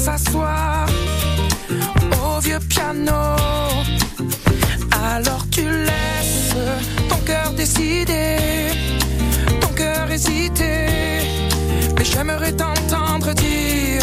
s'asseoir 0.00 0.86
au 2.24 2.40
vieux 2.40 2.58
piano. 2.68 3.36
Alors 5.14 5.44
tu 5.50 5.62
laisses 5.62 6.56
ton 7.10 7.18
cœur 7.26 7.52
décider, 7.52 8.36
ton 9.60 9.68
cœur 9.68 10.10
hésiter. 10.10 10.86
Mais 11.96 12.04
j'aimerais 12.04 12.52
t'entendre 12.52 13.34
dire 13.34 14.02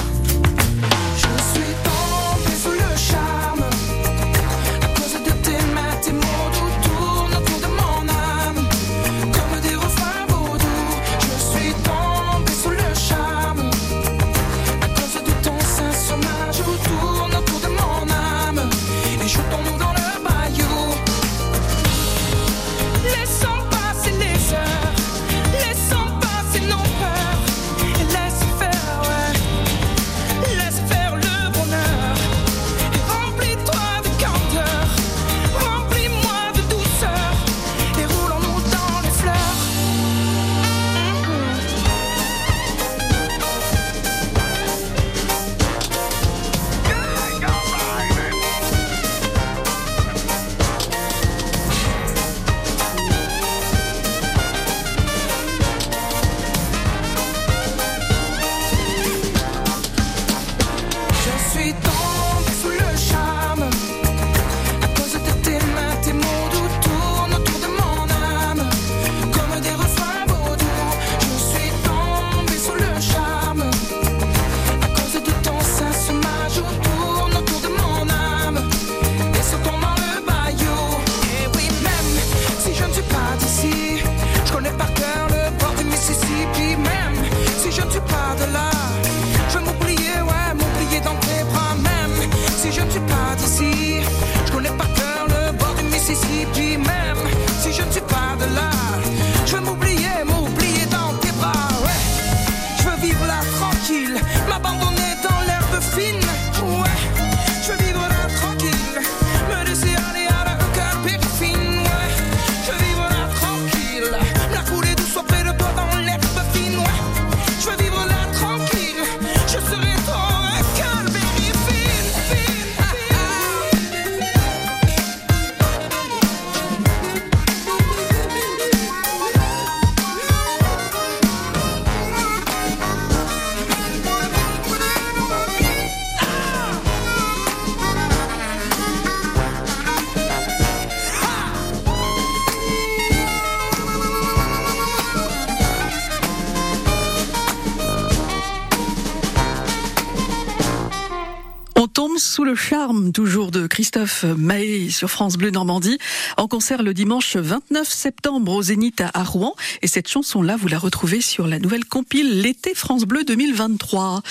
toujours 153.13 153.51
de 153.51 153.67
Christophe 153.67 154.23
Mahé 154.23 154.89
sur 154.89 155.09
France 155.09 155.35
Bleu 155.35 155.49
Normandie 155.49 155.97
en 156.37 156.47
concert 156.47 156.83
le 156.83 156.93
dimanche 156.93 157.35
29 157.35 157.87
septembre 157.87 158.53
au 158.53 158.61
Zénith 158.61 159.01
à 159.01 159.23
Rouen 159.23 159.55
et 159.81 159.87
cette 159.87 160.07
chanson 160.07 160.41
là 160.41 160.55
vous 160.55 160.69
la 160.69 160.79
retrouvez 160.79 161.19
sur 161.19 161.47
la 161.47 161.59
nouvelle 161.59 161.83
compile 161.83 162.41
l'été 162.41 162.73
France 162.73 163.03
Bleu 163.03 163.25
2023. 163.25 164.21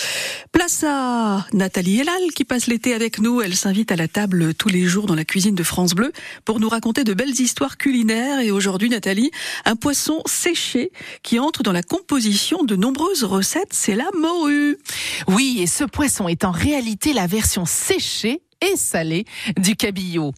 Place 0.52 0.84
à 0.86 1.46
Nathalie 1.52 2.00
Elal 2.00 2.32
qui 2.34 2.44
passe 2.44 2.66
l'été 2.66 2.94
avec 2.94 3.18
nous, 3.18 3.42
elle 3.42 3.54
s'invite 3.54 3.92
à 3.92 3.96
la 3.96 4.08
table 4.08 4.54
tous 4.54 4.70
les 4.70 4.84
jours 4.84 5.06
dans 5.06 5.14
la 5.14 5.26
cuisine 5.26 5.54
de 5.54 5.62
France 5.62 5.94
Bleu 5.94 6.12
pour 6.46 6.58
nous 6.58 6.70
raconter 6.70 7.04
de 7.04 7.12
belles 7.12 7.38
histoires 7.38 7.76
culinaires 7.76 8.40
et 8.40 8.50
aujourd'hui 8.50 8.88
Nathalie, 8.88 9.30
un 9.66 9.76
poisson 9.76 10.22
séché 10.24 10.92
qui 11.22 11.38
entre 11.38 11.62
dans 11.62 11.72
la 11.72 11.82
composition 11.82 12.64
de 12.64 12.74
nombreuses 12.74 13.24
recettes, 13.24 13.72
c'est 13.72 13.96
la 13.96 14.08
morue. 14.18 14.78
Oui, 15.28 15.58
et 15.60 15.66
ce 15.66 15.84
poisson 15.84 16.26
est 16.26 16.44
en 16.44 16.52
réalité 16.52 17.12
la 17.12 17.26
version 17.26 17.66
séchée 17.66 18.40
et 18.72 18.76
salée 18.76 19.24
du 19.56 19.76
cabillaud. 19.76 20.32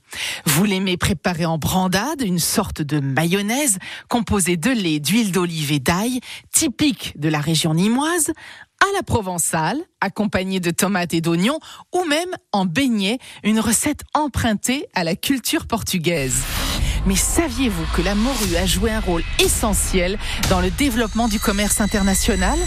Vous 0.46 0.64
l'aimez 0.64 0.96
préparer 0.96 1.46
en 1.46 1.58
brandade, 1.58 2.22
une 2.22 2.38
sorte 2.38 2.82
de 2.82 3.00
mayonnaise 3.00 3.78
composée 4.08 4.56
de 4.56 4.70
lait, 4.70 5.00
d'huile 5.00 5.32
d'olive 5.32 5.72
et 5.72 5.78
d'ail, 5.78 6.20
typique 6.52 7.18
de 7.18 7.28
la 7.28 7.40
région 7.40 7.74
nimoise, 7.74 8.32
à 8.80 8.96
la 8.96 9.02
provençale, 9.02 9.78
accompagnée 10.00 10.60
de 10.60 10.70
tomates 10.70 11.12
et 11.12 11.20
d'oignons, 11.20 11.58
ou 11.92 12.04
même 12.04 12.30
en 12.52 12.64
beignet, 12.64 13.18
une 13.42 13.60
recette 13.60 14.02
empruntée 14.14 14.86
à 14.94 15.02
la 15.02 15.16
culture 15.16 15.66
portugaise. 15.66 16.42
Mais 17.06 17.16
saviez-vous 17.16 17.84
que 17.96 18.02
la 18.02 18.14
morue 18.14 18.56
a 18.56 18.66
joué 18.66 18.90
un 18.90 19.00
rôle 19.00 19.24
essentiel 19.40 20.18
dans 20.50 20.60
le 20.60 20.70
développement 20.70 21.28
du 21.28 21.40
commerce 21.40 21.80
international? 21.80 22.58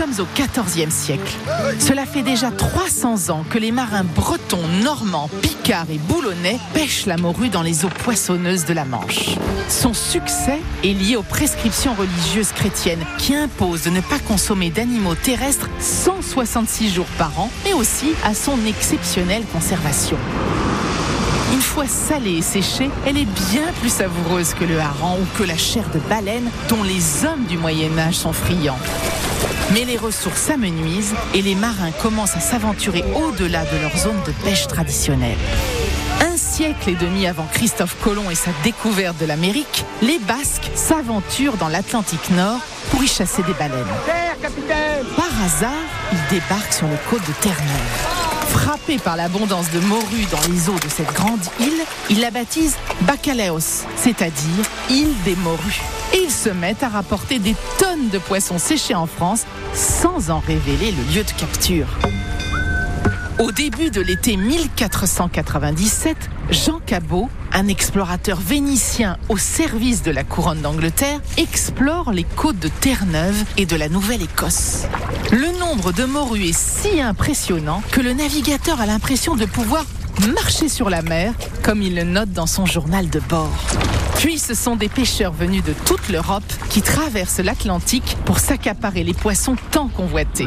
Sommes 0.00 0.24
au 0.24 0.26
XIVe 0.34 0.90
siècle. 0.90 1.36
Cela 1.78 2.06
fait 2.06 2.22
déjà 2.22 2.50
300 2.50 3.28
ans 3.28 3.44
que 3.50 3.58
les 3.58 3.70
marins 3.70 4.04
bretons, 4.04 4.66
normands, 4.82 5.28
picards 5.42 5.90
et 5.90 5.98
boulonnais 5.98 6.58
pêchent 6.72 7.04
la 7.04 7.18
morue 7.18 7.50
dans 7.50 7.60
les 7.60 7.84
eaux 7.84 7.90
poissonneuses 8.02 8.64
de 8.64 8.72
la 8.72 8.86
Manche. 8.86 9.36
Son 9.68 9.92
succès 9.92 10.58
est 10.82 10.94
lié 10.94 11.16
aux 11.16 11.22
prescriptions 11.22 11.92
religieuses 11.92 12.52
chrétiennes 12.52 13.04
qui 13.18 13.34
imposent 13.34 13.84
de 13.84 13.90
ne 13.90 14.00
pas 14.00 14.18
consommer 14.20 14.70
d'animaux 14.70 15.16
terrestres 15.16 15.68
166 15.80 16.94
jours 16.94 17.08
par 17.18 17.38
an, 17.38 17.50
mais 17.64 17.74
aussi 17.74 18.12
à 18.24 18.32
son 18.32 18.56
exceptionnelle 18.66 19.42
conservation. 19.52 20.16
Une 21.52 21.60
fois 21.60 21.86
salée 21.86 22.38
et 22.38 22.42
séchée, 22.42 22.90
elle 23.06 23.16
est 23.16 23.28
bien 23.50 23.72
plus 23.80 23.90
savoureuse 23.90 24.54
que 24.54 24.64
le 24.64 24.78
hareng 24.78 25.18
ou 25.20 25.38
que 25.38 25.42
la 25.42 25.56
chair 25.56 25.84
de 25.92 25.98
baleine 25.98 26.48
dont 26.68 26.82
les 26.82 27.24
hommes 27.24 27.44
du 27.44 27.58
Moyen 27.58 27.98
Âge 27.98 28.14
sont 28.14 28.32
friands. 28.32 28.78
Mais 29.72 29.84
les 29.84 29.96
ressources 29.96 30.40
s'amenuisent 30.40 31.14
et 31.34 31.42
les 31.42 31.54
marins 31.54 31.90
commencent 31.92 32.36
à 32.36 32.40
s'aventurer 32.40 33.04
au-delà 33.14 33.64
de 33.64 33.76
leur 33.82 33.96
zone 33.96 34.20
de 34.26 34.32
pêche 34.44 34.66
traditionnelle. 34.66 35.38
Un 36.20 36.36
siècle 36.36 36.90
et 36.90 36.94
demi 36.94 37.26
avant 37.26 37.46
Christophe 37.52 37.96
Colomb 38.02 38.30
et 38.30 38.34
sa 38.34 38.50
découverte 38.62 39.18
de 39.18 39.26
l'Amérique, 39.26 39.84
les 40.02 40.18
Basques 40.18 40.70
s'aventurent 40.74 41.56
dans 41.56 41.68
l'Atlantique 41.68 42.30
Nord 42.30 42.60
pour 42.90 43.02
y 43.02 43.08
chasser 43.08 43.42
des 43.42 43.54
baleines. 43.54 43.86
Par 45.16 45.44
hasard, 45.44 45.70
ils 46.12 46.34
débarquent 46.34 46.72
sur 46.72 46.86
les 46.86 46.98
côtes 47.08 47.26
de 47.26 47.32
Terre-Neuve. 47.40 48.29
Frappé 48.50 48.98
par 48.98 49.16
l'abondance 49.16 49.70
de 49.70 49.78
morues 49.78 50.26
dans 50.32 50.52
les 50.52 50.68
eaux 50.68 50.78
de 50.78 50.88
cette 50.88 51.12
grande 51.12 51.40
île, 51.60 51.84
ils 52.10 52.20
la 52.20 52.32
baptisent 52.32 52.76
Bacalaos, 53.02 53.86
c'est-à-dire 53.96 54.64
île 54.90 55.14
des 55.24 55.36
morues. 55.36 55.80
Et 56.12 56.24
ils 56.24 56.32
se 56.32 56.48
mettent 56.48 56.82
à 56.82 56.88
rapporter 56.88 57.38
des 57.38 57.54
tonnes 57.78 58.08
de 58.08 58.18
poissons 58.18 58.58
séchés 58.58 58.96
en 58.96 59.06
France 59.06 59.44
sans 59.72 60.30
en 60.30 60.40
révéler 60.40 60.90
le 60.90 61.14
lieu 61.14 61.22
de 61.22 61.30
capture. 61.30 61.86
Au 63.40 63.52
début 63.52 63.88
de 63.88 64.02
l'été 64.02 64.36
1497, 64.36 66.14
Jean 66.50 66.78
Cabot, 66.78 67.30
un 67.54 67.68
explorateur 67.68 68.38
vénitien 68.38 69.16
au 69.30 69.38
service 69.38 70.02
de 70.02 70.10
la 70.10 70.24
couronne 70.24 70.60
d'Angleterre, 70.60 71.20
explore 71.38 72.12
les 72.12 72.24
côtes 72.24 72.58
de 72.58 72.68
Terre-Neuve 72.68 73.44
et 73.56 73.64
de 73.64 73.76
la 73.76 73.88
Nouvelle-Écosse. 73.88 74.82
Le 75.32 75.58
nombre 75.58 75.92
de 75.92 76.04
morues 76.04 76.50
est 76.50 76.58
si 76.58 77.00
impressionnant 77.00 77.82
que 77.92 78.02
le 78.02 78.12
navigateur 78.12 78.78
a 78.78 78.84
l'impression 78.84 79.36
de 79.36 79.46
pouvoir 79.46 79.86
marcher 80.34 80.68
sur 80.68 80.90
la 80.90 81.00
mer, 81.00 81.32
comme 81.62 81.80
il 81.80 81.94
le 81.94 82.04
note 82.04 82.32
dans 82.32 82.46
son 82.46 82.66
journal 82.66 83.08
de 83.08 83.20
bord. 83.20 83.56
Puis 84.20 84.38
ce 84.38 84.52
sont 84.52 84.76
des 84.76 84.90
pêcheurs 84.90 85.32
venus 85.32 85.64
de 85.64 85.72
toute 85.86 86.10
l'Europe 86.10 86.44
qui 86.68 86.82
traversent 86.82 87.40
l'Atlantique 87.40 88.18
pour 88.26 88.38
s'accaparer 88.38 89.02
les 89.02 89.14
poissons 89.14 89.56
tant 89.70 89.88
convoités. 89.88 90.46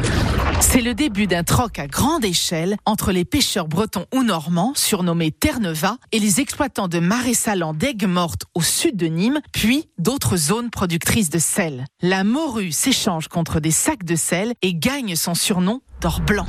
C'est 0.60 0.80
le 0.80 0.94
début 0.94 1.26
d'un 1.26 1.42
troc 1.42 1.80
à 1.80 1.88
grande 1.88 2.24
échelle 2.24 2.76
entre 2.86 3.10
les 3.10 3.24
pêcheurs 3.24 3.66
bretons 3.66 4.06
ou 4.14 4.22
normands, 4.22 4.74
surnommés 4.76 5.32
Terre-Neuva, 5.32 5.96
et 6.12 6.20
les 6.20 6.40
exploitants 6.40 6.86
de 6.86 7.00
marais 7.00 7.34
salants 7.34 7.74
d'aigues 7.74 8.06
mortes 8.06 8.44
au 8.54 8.62
sud 8.62 8.96
de 8.96 9.06
Nîmes, 9.06 9.40
puis 9.50 9.88
d'autres 9.98 10.36
zones 10.36 10.70
productrices 10.70 11.30
de 11.30 11.40
sel. 11.40 11.84
La 12.00 12.22
morue 12.22 12.70
s'échange 12.70 13.26
contre 13.26 13.58
des 13.58 13.72
sacs 13.72 14.04
de 14.04 14.14
sel 14.14 14.54
et 14.62 14.76
gagne 14.76 15.16
son 15.16 15.34
surnom 15.34 15.80
d'or 16.00 16.20
blanc. 16.20 16.46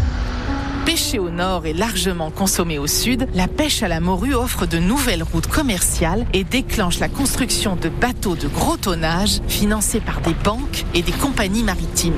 Pêchée 0.86 1.18
au 1.18 1.32
nord 1.32 1.66
et 1.66 1.74
largement 1.74 2.30
consommée 2.30 2.78
au 2.78 2.86
sud, 2.86 3.28
la 3.34 3.48
pêche 3.48 3.82
à 3.82 3.88
la 3.88 4.00
morue 4.00 4.36
offre 4.36 4.68
de 4.68 4.78
nouvelles 4.78 5.24
routes 5.24 5.48
commerciales 5.48 6.28
et 6.32 6.44
déclenche 6.44 7.00
la 7.00 7.10
construction 7.10 7.76
de 7.76 7.90
bateaux 7.90 8.36
de 8.36 8.48
gros 8.48 8.78
tonnage 8.78 9.42
financés 9.48 10.00
par 10.00 10.22
des 10.22 10.36
banques 10.36 10.86
et 10.94 11.02
des 11.02 11.12
compagnies 11.12 11.64
maritimes. 11.64 12.14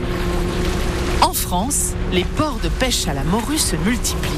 En 1.22 1.32
France, 1.32 1.94
les 2.12 2.26
ports 2.26 2.60
de 2.62 2.68
pêche 2.68 3.08
à 3.08 3.14
la 3.14 3.24
morue 3.24 3.58
se 3.58 3.78
multiplient. 3.78 4.32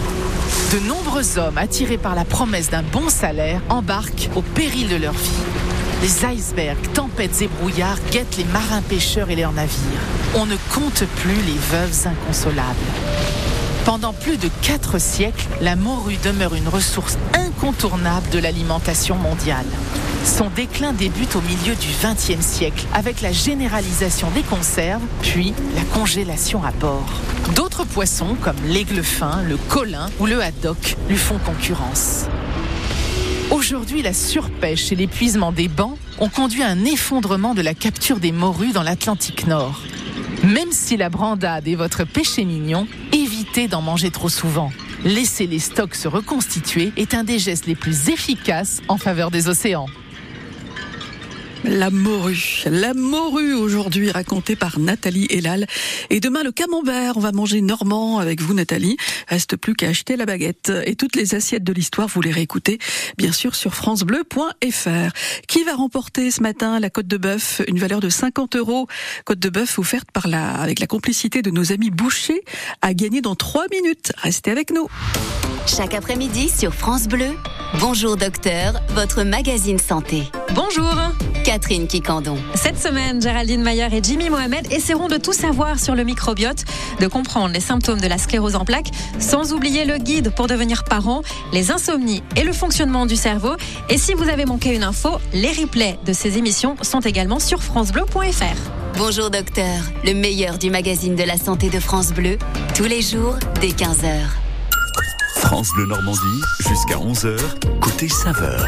De 0.73 0.87
nombreux 0.87 1.39
hommes 1.39 1.57
attirés 1.57 1.97
par 1.97 2.13
la 2.13 2.23
promesse 2.23 2.69
d'un 2.69 2.83
bon 2.83 3.09
salaire 3.09 3.61
embarquent 3.67 4.29
au 4.35 4.43
péril 4.43 4.89
de 4.89 4.95
leur 4.95 5.13
vie. 5.13 5.43
Les 6.03 6.25
icebergs, 6.25 6.93
tempêtes 6.93 7.41
et 7.41 7.47
brouillards 7.47 7.99
guettent 8.11 8.37
les 8.37 8.45
marins 8.45 8.83
pêcheurs 8.83 9.31
et 9.31 9.35
leurs 9.35 9.53
navires. 9.53 10.05
On 10.35 10.45
ne 10.45 10.55
compte 10.71 11.03
plus 11.15 11.41
les 11.47 11.57
veuves 11.71 12.07
inconsolables. 12.07 13.48
Pendant 13.85 14.13
plus 14.13 14.37
de 14.37 14.49
quatre 14.61 14.99
siècles, 14.99 15.47
la 15.61 15.75
morue 15.75 16.17
demeure 16.23 16.53
une 16.53 16.67
ressource 16.67 17.17
incontournable 17.33 18.29
de 18.29 18.39
l'alimentation 18.39 19.15
mondiale. 19.15 19.65
Son 20.23 20.49
déclin 20.49 20.93
débute 20.93 21.35
au 21.35 21.41
milieu 21.41 21.75
du 21.75 21.87
XXe 22.03 22.45
siècle 22.45 22.85
avec 22.93 23.21
la 23.21 23.31
généralisation 23.31 24.29
des 24.31 24.43
conserves, 24.43 25.01
puis 25.21 25.53
la 25.75 25.83
congélation 25.93 26.63
à 26.63 26.71
bord. 26.71 27.09
D'autres 27.55 27.85
poissons 27.85 28.35
comme 28.41 28.57
l'aigle 28.67 29.01
fin, 29.01 29.41
le 29.43 29.57
colin 29.57 30.09
ou 30.19 30.25
le 30.25 30.41
haddock 30.43 30.97
lui 31.07 31.17
font 31.17 31.39
concurrence. 31.39 32.25
Aujourd'hui, 33.49 34.03
la 34.03 34.13
surpêche 34.13 34.91
et 34.91 34.95
l'épuisement 34.95 35.51
des 35.51 35.67
bancs 35.67 35.97
ont 36.19 36.29
conduit 36.29 36.61
à 36.61 36.67
un 36.67 36.85
effondrement 36.85 37.55
de 37.55 37.61
la 37.61 37.73
capture 37.73 38.19
des 38.19 38.31
morues 38.31 38.73
dans 38.73 38.83
l'Atlantique 38.83 39.47
Nord. 39.47 39.81
Même 40.43 40.71
si 40.71 40.97
la 40.97 41.09
brandade 41.09 41.67
est 41.67 41.75
votre 41.75 42.03
péché 42.05 42.45
mignon, 42.45 42.87
d'en 43.57 43.81
manger 43.81 44.11
trop 44.11 44.29
souvent. 44.29 44.71
Laisser 45.03 45.47
les 45.47 45.59
stocks 45.59 45.95
se 45.95 46.07
reconstituer 46.07 46.91
est 46.97 47.13
un 47.13 47.23
des 47.23 47.39
gestes 47.39 47.65
les 47.65 47.75
plus 47.75 48.09
efficaces 48.09 48.81
en 48.87 48.97
faveur 48.97 49.31
des 49.31 49.49
océans. 49.49 49.87
La 51.65 51.89
morue. 51.89 52.63
La 52.65 52.93
morue 52.93 53.53
aujourd'hui 53.53 54.11
racontée 54.11 54.55
par 54.55 54.79
Nathalie 54.79 55.27
Elal. 55.29 55.67
Et 56.09 56.19
demain 56.19 56.41
le 56.43 56.51
camembert. 56.51 57.17
On 57.17 57.19
va 57.19 57.31
manger 57.31 57.61
normand 57.61 58.19
avec 58.19 58.41
vous 58.41 58.53
Nathalie. 58.53 58.97
Reste 59.27 59.57
plus 59.57 59.75
qu'à 59.75 59.89
acheter 59.89 60.15
la 60.15 60.25
baguette. 60.25 60.71
Et 60.85 60.95
toutes 60.95 61.15
les 61.15 61.35
assiettes 61.35 61.63
de 61.63 61.73
l'histoire, 61.73 62.07
vous 62.07 62.21
les 62.21 62.31
réécoutez 62.31 62.79
bien 63.17 63.31
sûr 63.31 63.55
sur 63.55 63.75
francebleu.fr. 63.75 65.11
Qui 65.47 65.63
va 65.63 65.75
remporter 65.75 66.31
ce 66.31 66.41
matin 66.41 66.79
la 66.79 66.89
côte 66.89 67.07
de 67.07 67.17
bœuf? 67.17 67.61
Une 67.67 67.79
valeur 67.79 67.99
de 67.99 68.09
50 68.09 68.55
euros. 68.55 68.87
Côte 69.25 69.39
de 69.39 69.49
bœuf 69.49 69.79
offerte 69.79 70.09
par 70.11 70.27
la, 70.27 70.55
avec 70.55 70.79
la 70.79 70.87
complicité 70.87 71.41
de 71.41 71.51
nos 71.51 71.73
amis 71.73 71.91
bouchers 71.91 72.41
à 72.81 72.93
gagner 72.93 73.21
dans 73.21 73.35
3 73.35 73.65
minutes. 73.71 74.13
Restez 74.17 74.51
avec 74.51 74.71
nous. 74.71 74.87
Chaque 75.75 75.93
après-midi 75.93 76.49
sur 76.49 76.73
France 76.73 77.07
Bleu, 77.07 77.29
Bonjour 77.79 78.17
Docteur, 78.17 78.73
votre 78.95 79.21
magazine 79.21 79.77
santé. 79.77 80.23
Bonjour 80.55 80.91
Catherine 81.45 81.85
Kikandon. 81.85 82.37
Cette 82.55 82.79
semaine, 82.79 83.21
Géraldine 83.21 83.61
Mayer 83.61 83.87
et 83.91 84.01
Jimmy 84.01 84.31
Mohamed 84.31 84.73
essaieront 84.73 85.07
de 85.07 85.17
tout 85.17 85.31
savoir 85.31 85.79
sur 85.79 85.93
le 85.93 86.03
microbiote, 86.03 86.65
de 86.99 87.05
comprendre 87.05 87.53
les 87.53 87.59
symptômes 87.59 88.01
de 88.01 88.07
la 88.07 88.17
sclérose 88.17 88.55
en 88.55 88.65
plaques, 88.65 88.89
sans 89.19 89.53
oublier 89.53 89.85
le 89.85 89.99
guide 89.99 90.31
pour 90.31 90.47
devenir 90.47 90.83
parent, 90.85 91.21
les 91.53 91.69
insomnies 91.69 92.23
et 92.35 92.43
le 92.43 92.51
fonctionnement 92.51 93.05
du 93.05 93.15
cerveau. 93.15 93.53
Et 93.89 93.99
si 93.99 94.15
vous 94.15 94.27
avez 94.27 94.45
manqué 94.45 94.73
une 94.75 94.83
info, 94.83 95.19
les 95.33 95.51
replays 95.51 95.99
de 96.03 96.13
ces 96.13 96.39
émissions 96.39 96.77
sont 96.81 97.01
également 97.01 97.39
sur 97.39 97.61
francebleu.fr. 97.61 98.97
Bonjour 98.97 99.29
Docteur, 99.29 99.83
le 100.03 100.15
meilleur 100.15 100.57
du 100.57 100.71
magazine 100.71 101.15
de 101.15 101.23
la 101.23 101.37
santé 101.37 101.69
de 101.69 101.79
France 101.79 102.11
Bleu, 102.11 102.39
tous 102.75 102.85
les 102.85 103.03
jours 103.03 103.35
dès 103.61 103.67
15h. 103.67 104.48
France 105.39 105.71
Bleu 105.73 105.85
Normandie, 105.87 106.41
jusqu'à 106.67 106.95
11h, 106.95 107.37
côté 107.81 108.07
saveur. 108.09 108.65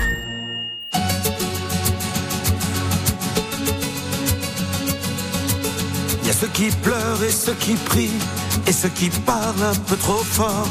Il 6.21 6.27
y 6.27 6.29
a 6.29 6.33
ceux 6.33 6.47
qui 6.47 6.69
pleurent 6.69 7.23
et 7.23 7.31
ceux 7.31 7.53
qui 7.53 7.73
prient, 7.73 8.09
et 8.67 8.71
ceux 8.71 8.89
qui 8.89 9.09
parlent 9.09 9.63
un 9.63 9.75
peu 9.87 9.95
trop 9.97 10.23
fort. 10.23 10.67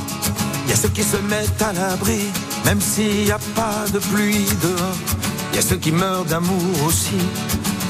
Il 0.64 0.70
y 0.70 0.72
a 0.72 0.76
ceux 0.76 0.88
qui 0.88 1.03
se 1.03 1.16
mettent 1.18 1.62
à 1.62 1.72
l'abri, 1.72 2.20
même 2.64 2.80
s'il 2.80 3.24
n'y 3.24 3.30
a 3.30 3.38
pas 3.55 3.84
de 3.92 3.98
pluie 3.98 4.46
dehors. 4.62 4.96
Il 5.53 5.57
y 5.57 5.59
a 5.59 5.62
ceux 5.62 5.76
qui 5.76 5.92
meurent 5.92 6.24
d'amour 6.24 6.84
aussi, 6.86 7.20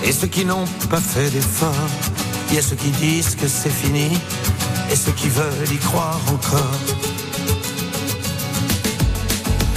et 0.04 0.12
ceux 0.12 0.28
qui 0.28 0.44
n'ont 0.44 0.66
pas 0.90 1.00
fait 1.00 1.30
d'effort. 1.30 1.90
Il 2.50 2.56
y 2.56 2.58
a 2.58 2.62
ceux 2.62 2.76
qui 2.76 2.90
disent 2.90 3.36
que 3.36 3.46
c'est 3.46 3.70
fini, 3.70 4.10
et 4.90 4.96
ceux 4.96 5.12
qui 5.12 5.28
veulent 5.28 5.72
y 5.72 5.78
croire 5.78 6.20
encore. 6.28 6.78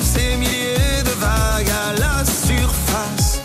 Ces 0.00 0.36
milliers 0.36 1.02
de 1.04 1.10
vagues 1.20 1.70
à 1.70 1.92
la 1.98 2.24
surface. 2.24 3.40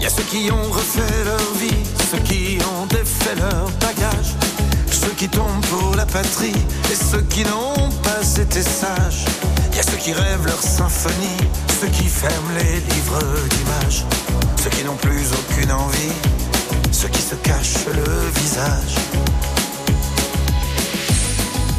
Y 0.00 0.06
a 0.06 0.10
ceux 0.10 0.22
qui 0.24 0.50
ont 0.50 0.70
refait 0.70 1.24
leur 1.24 1.52
vie, 1.54 1.82
ceux 2.10 2.18
qui 2.18 2.58
ont 2.72 2.86
défait 2.86 3.34
leur 3.36 3.68
bagage, 3.80 4.34
ceux 4.90 5.14
qui 5.16 5.28
tombent 5.28 5.64
pour 5.66 5.94
la 5.96 6.06
patrie 6.06 6.60
et 6.90 6.94
ceux 6.94 7.22
qui 7.22 7.44
n'ont 7.44 7.90
pas 8.02 8.40
été 8.40 8.62
sages. 8.62 9.24
Y 9.74 9.78
a 9.78 9.82
ceux 9.82 9.96
qui 9.96 10.12
rêvent 10.12 10.46
leur 10.46 10.62
symphonie, 10.62 11.40
ceux 11.80 11.88
qui 11.88 12.04
ferment 12.04 12.52
les 12.58 12.80
livres 12.94 13.20
d'images, 13.50 14.04
ceux 14.62 14.70
qui 14.70 14.84
n'ont 14.84 14.96
plus 14.96 15.26
aucune 15.32 15.72
envie, 15.72 16.16
ceux 16.92 17.08
qui 17.08 17.22
se 17.22 17.34
cachent 17.36 17.86
le 17.86 18.40
visage. 18.40 18.94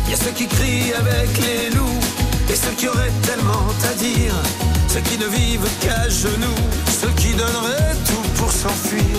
Y 0.09 0.13
a 0.13 0.17
ceux 0.17 0.31
qui 0.31 0.47
crient 0.47 0.91
avec 0.93 1.29
les 1.37 1.69
loups 1.69 1.99
et 2.49 2.55
ceux 2.55 2.71
qui 2.71 2.87
auraient 2.87 3.13
tellement 3.21 3.67
à 3.89 3.93
dire, 3.93 4.33
ceux 4.87 5.01
qui 5.01 5.19
ne 5.19 5.27
vivent 5.27 5.69
qu'à 5.81 6.09
genoux, 6.09 6.61
ceux 6.99 7.11
qui 7.11 7.31
donneraient 7.35 7.95
tout 8.07 8.27
pour 8.37 8.51
s'enfuir. 8.51 9.15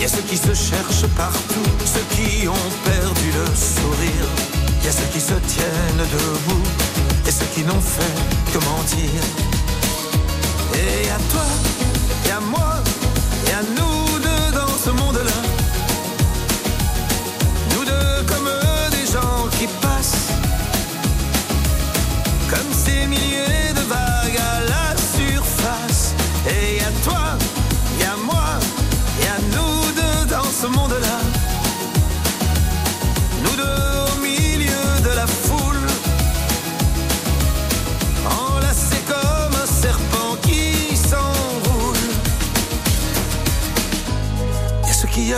Y 0.00 0.04
a 0.06 0.08
ceux 0.08 0.22
qui 0.22 0.38
se 0.38 0.54
cherchent 0.54 1.06
partout, 1.18 1.70
ceux 1.84 2.06
qui 2.16 2.48
ont 2.48 2.70
perdu 2.82 3.28
le 3.40 3.46
sourire. 3.54 4.28
Y 4.82 4.88
a 4.88 4.92
ceux 4.92 5.10
qui 5.12 5.20
se 5.20 5.34
tiennent 5.52 6.06
debout 6.16 6.66
et 7.28 7.30
ceux 7.30 7.50
qui 7.54 7.62
n'ont 7.64 7.86
fait 7.96 8.16
que 8.54 8.58
mentir. 8.64 9.20
Et 10.74 11.10
à 11.10 11.18
toi, 11.30 11.46
et 12.26 12.30
à 12.30 12.40
moi, 12.40 12.82
et 13.48 13.52
à 13.52 13.62
nous 13.76 13.91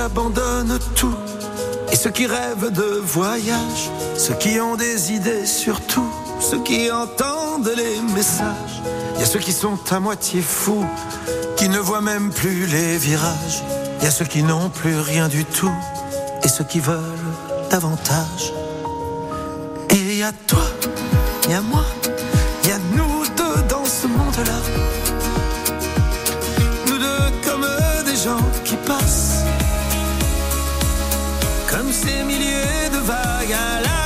abandonnent 0.05 0.79
tout. 0.95 1.15
Et 1.91 1.97
ceux 1.97 2.11
qui 2.11 2.27
rêvent 2.27 2.71
de 2.71 3.01
voyage. 3.03 3.91
Ceux 4.19 4.35
qui 4.35 4.61
ont 4.61 4.77
des 4.77 5.13
idées 5.13 5.47
sur 5.47 5.81
tout. 5.81 6.13
Ceux 6.41 6.63
qui 6.63 6.91
entendent 6.91 7.73
les 7.75 8.01
messages. 8.15 8.83
Il 9.15 9.21
y 9.21 9.23
a 9.23 9.27
ceux 9.27 9.39
qui 9.39 9.53
sont 9.53 9.79
à 9.91 10.01
moitié 10.01 10.43
fous. 10.43 10.87
Qui 11.57 11.69
ne 11.71 11.79
voient 11.79 12.03
même 12.03 12.31
plus 12.31 12.67
les 12.67 12.99
virages. 12.99 13.63
Il 13.99 14.05
y 14.05 14.07
a 14.07 14.11
ceux 14.11 14.27
qui 14.27 14.43
n'ont 14.43 14.69
plus 14.69 14.99
rien 14.99 15.29
du 15.29 15.45
tout. 15.45 15.73
Et 16.43 16.49
ceux 16.49 16.65
qui 16.65 16.81
veulent 16.81 17.33
davantage. 17.71 18.53
Et 19.91 20.19
il 20.19 20.33
toi, 20.47 20.67
il 21.45 21.53
y 21.53 21.55
a 21.55 21.63
moi, 21.63 21.85
il 22.63 22.69
y 22.69 22.73
a 22.73 22.79
nous 22.97 23.25
deux 23.37 23.63
dans 23.69 23.85
ce 23.85 24.07
monde-là. 24.07 24.61
Nous 26.89 26.99
deux 26.99 27.31
comme 27.47 27.67
des 28.05 28.17
gens 28.17 28.45
qui 28.65 28.77
passent. 28.77 29.34
Ces 32.05 32.23
milliers 32.23 32.91
de 32.93 32.99
vagues 32.99 33.55
à 33.55 33.81
la 33.81 34.04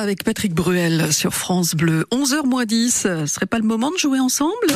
Avec 0.00 0.22
Patrick 0.22 0.54
Bruel 0.54 1.12
sur 1.12 1.34
France 1.34 1.74
Bleu. 1.74 2.06
11h 2.12 2.46
moins 2.46 2.64
10, 2.64 2.94
ce 2.94 3.26
serait 3.26 3.46
pas 3.46 3.58
le 3.58 3.64
moment 3.64 3.90
de 3.90 3.98
jouer 3.98 4.20
ensemble? 4.20 4.68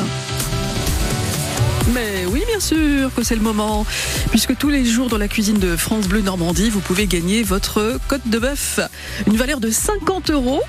Bien 2.52 2.60
sûr 2.60 3.14
que 3.14 3.22
c'est 3.22 3.34
le 3.34 3.40
moment, 3.40 3.86
puisque 4.30 4.58
tous 4.58 4.68
les 4.68 4.84
jours 4.84 5.08
dans 5.08 5.16
la 5.16 5.26
cuisine 5.26 5.58
de 5.58 5.74
France 5.74 6.06
Bleu 6.06 6.20
Normandie, 6.20 6.68
vous 6.68 6.80
pouvez 6.80 7.06
gagner 7.06 7.42
votre 7.42 7.98
côte 8.08 8.26
de 8.26 8.38
bœuf, 8.38 8.78
une 9.26 9.38
valeur 9.38 9.58
de 9.58 9.70
50 9.70 10.28
euros, 10.28 10.60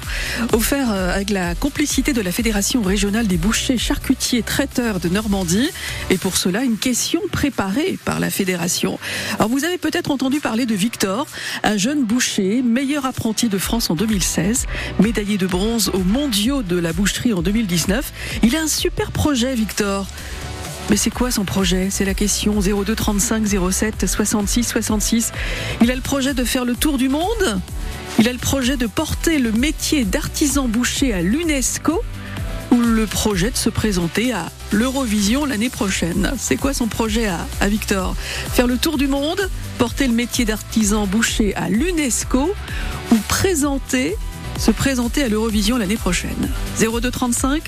offert 0.54 0.94
euh, 0.94 1.14
avec 1.14 1.30
la 1.30 1.56
complicité 1.56 2.14
de 2.14 2.22
la 2.22 2.32
Fédération 2.32 2.82
régionale 2.82 3.28
des 3.28 3.36
bouchers, 3.36 3.78
charcutiers, 3.78 4.44
traiteurs 4.44 5.02
de 5.02 5.10
Normandie, 5.10 5.72
et 6.10 6.18
pour 6.18 6.38
cela, 6.38 6.64
une 6.64 6.78
question 6.78 7.20
préparée 7.34 8.00
par 8.06 8.22
la 8.22 8.30
Fédération. 8.30 8.98
Alors 9.38 9.50
vous 9.50 9.66
avez 9.66 9.78
peut-être 9.78 10.10
entendu 10.10 10.40
parler 10.40 10.66
de 10.66 10.76
Victor, 10.76 11.28
un 11.64 11.76
jeune 11.76 12.06
boucher, 12.06 12.62
meilleur 12.62 13.06
apprenti 13.06 13.50
de 13.50 13.58
France 13.58 13.90
en 13.90 13.96
2016, 13.96 14.68
médaillé 15.02 15.38
de 15.38 15.48
bronze 15.48 15.92
aux 15.94 16.04
mondiaux 16.04 16.62
de 16.64 16.78
la 16.78 16.94
boucherie 16.94 17.34
en 17.34 17.42
2019. 17.42 18.14
Il 18.42 18.56
a 18.56 18.62
un 18.62 18.68
super 18.70 19.12
projet, 19.12 19.54
Victor. 19.54 20.08
Mais 20.90 20.98
c'est 20.98 21.10
quoi 21.10 21.32
son 21.32 21.46
projet? 21.46 21.88
C'est 21.90 22.06
la 22.06 22.14
question 22.14 22.60
02 22.60 22.96
35 22.96 23.46
07 23.72 24.06
66 24.06 24.64
66. 24.64 25.32
Il 25.82 25.90
a 25.92 25.96
le 25.96 26.02
projet 26.02 26.34
de 26.34 26.44
faire 26.44 26.66
le 26.66 26.76
tour 26.76 26.98
du 26.98 27.10
monde 27.10 27.62
Il 28.20 28.28
a 28.28 28.34
le 28.34 28.38
projet 28.38 28.78
de 28.78 28.86
porter 28.86 29.40
le 29.40 29.52
métier 29.52 30.06
d'artisan 30.06 30.68
boucher 30.68 31.14
à 31.14 31.22
l'UNESCO 31.22 32.02
ou 32.72 32.82
le 32.82 33.06
projet 33.06 33.52
de 33.52 33.58
se 33.58 33.70
présenter 33.70 34.34
à 34.34 34.52
l'Eurovision 34.72 35.46
l'année 35.46 35.70
prochaine. 35.70 36.32
C'est 36.38 36.58
quoi 36.58 36.74
son 36.74 36.88
projet 36.88 37.28
à, 37.28 37.46
à 37.62 37.68
Victor? 37.68 38.16
Faire 38.54 38.68
le 38.68 38.78
tour 38.78 38.98
du 38.98 39.08
monde, 39.08 39.50
porter 39.78 40.08
le 40.08 40.14
métier 40.14 40.44
d'artisan 40.44 41.06
boucher 41.08 41.56
à 41.56 41.70
l'UNESCO 41.70 42.54
ou 43.12 43.16
présenter 43.28 44.16
se 44.58 44.72
présenter 44.72 45.24
à 45.24 45.30
l'Eurovision 45.30 45.78
l'année 45.78 45.98
prochaine. 45.98 46.50
02 46.80 47.12
35 47.12 47.64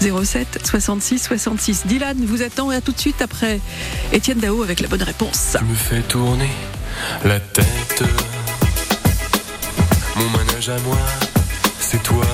07 0.00 0.60
66 0.64 1.18
66. 1.18 1.86
Dylan 1.86 2.16
vous 2.24 2.42
attend 2.42 2.72
et 2.72 2.76
à 2.76 2.80
tout 2.80 2.92
de 2.92 2.98
suite 2.98 3.22
après 3.22 3.60
Étienne 4.12 4.38
Dao 4.38 4.62
avec 4.62 4.80
la 4.80 4.88
bonne 4.88 5.02
réponse. 5.02 5.56
Tu 5.58 5.64
me 5.64 5.74
fais 5.74 6.02
tourner 6.02 6.50
la 7.24 7.40
tête. 7.40 8.02
Mon 10.16 10.28
manège 10.30 10.68
à 10.68 10.78
moi, 10.80 10.98
c'est 11.78 12.02
toi. 12.02 12.24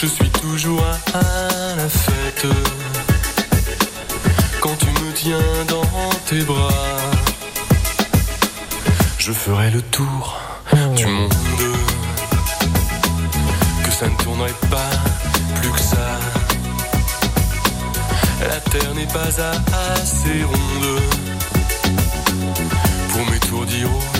Je 0.00 0.06
suis 0.06 0.30
toujours 0.30 0.84
à 1.14 1.76
la 1.76 1.88
fête. 1.88 2.46
Quand 4.60 4.76
tu 4.78 4.86
me 4.86 5.12
tiens 5.14 5.38
dans 5.68 6.10
tes 6.26 6.40
bras, 6.42 6.70
je 9.18 9.32
ferai 9.32 9.70
le 9.70 9.82
tour 9.82 10.43
du 10.94 11.06
monde. 11.06 11.32
Que 13.84 13.90
ça 13.90 14.08
ne 14.08 14.16
tournerait 14.22 14.52
pas 14.70 14.90
plus 15.60 15.70
que 15.70 15.80
ça. 15.80 16.20
La 18.40 18.60
terre 18.70 18.94
n'est 18.94 19.06
pas 19.06 19.40
assez 19.96 20.44
ronde 20.44 21.00
pour 23.10 23.30
m'étourdir 23.30 23.88
autant 23.88 24.13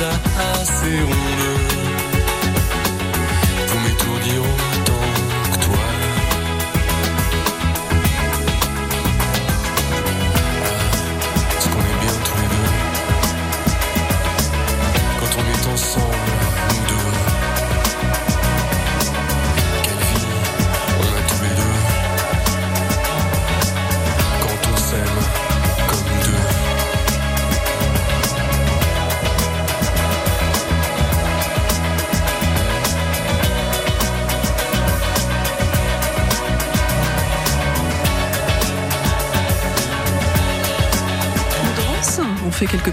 pas 0.00 0.60
assez 0.62 0.96
pour 1.04 1.49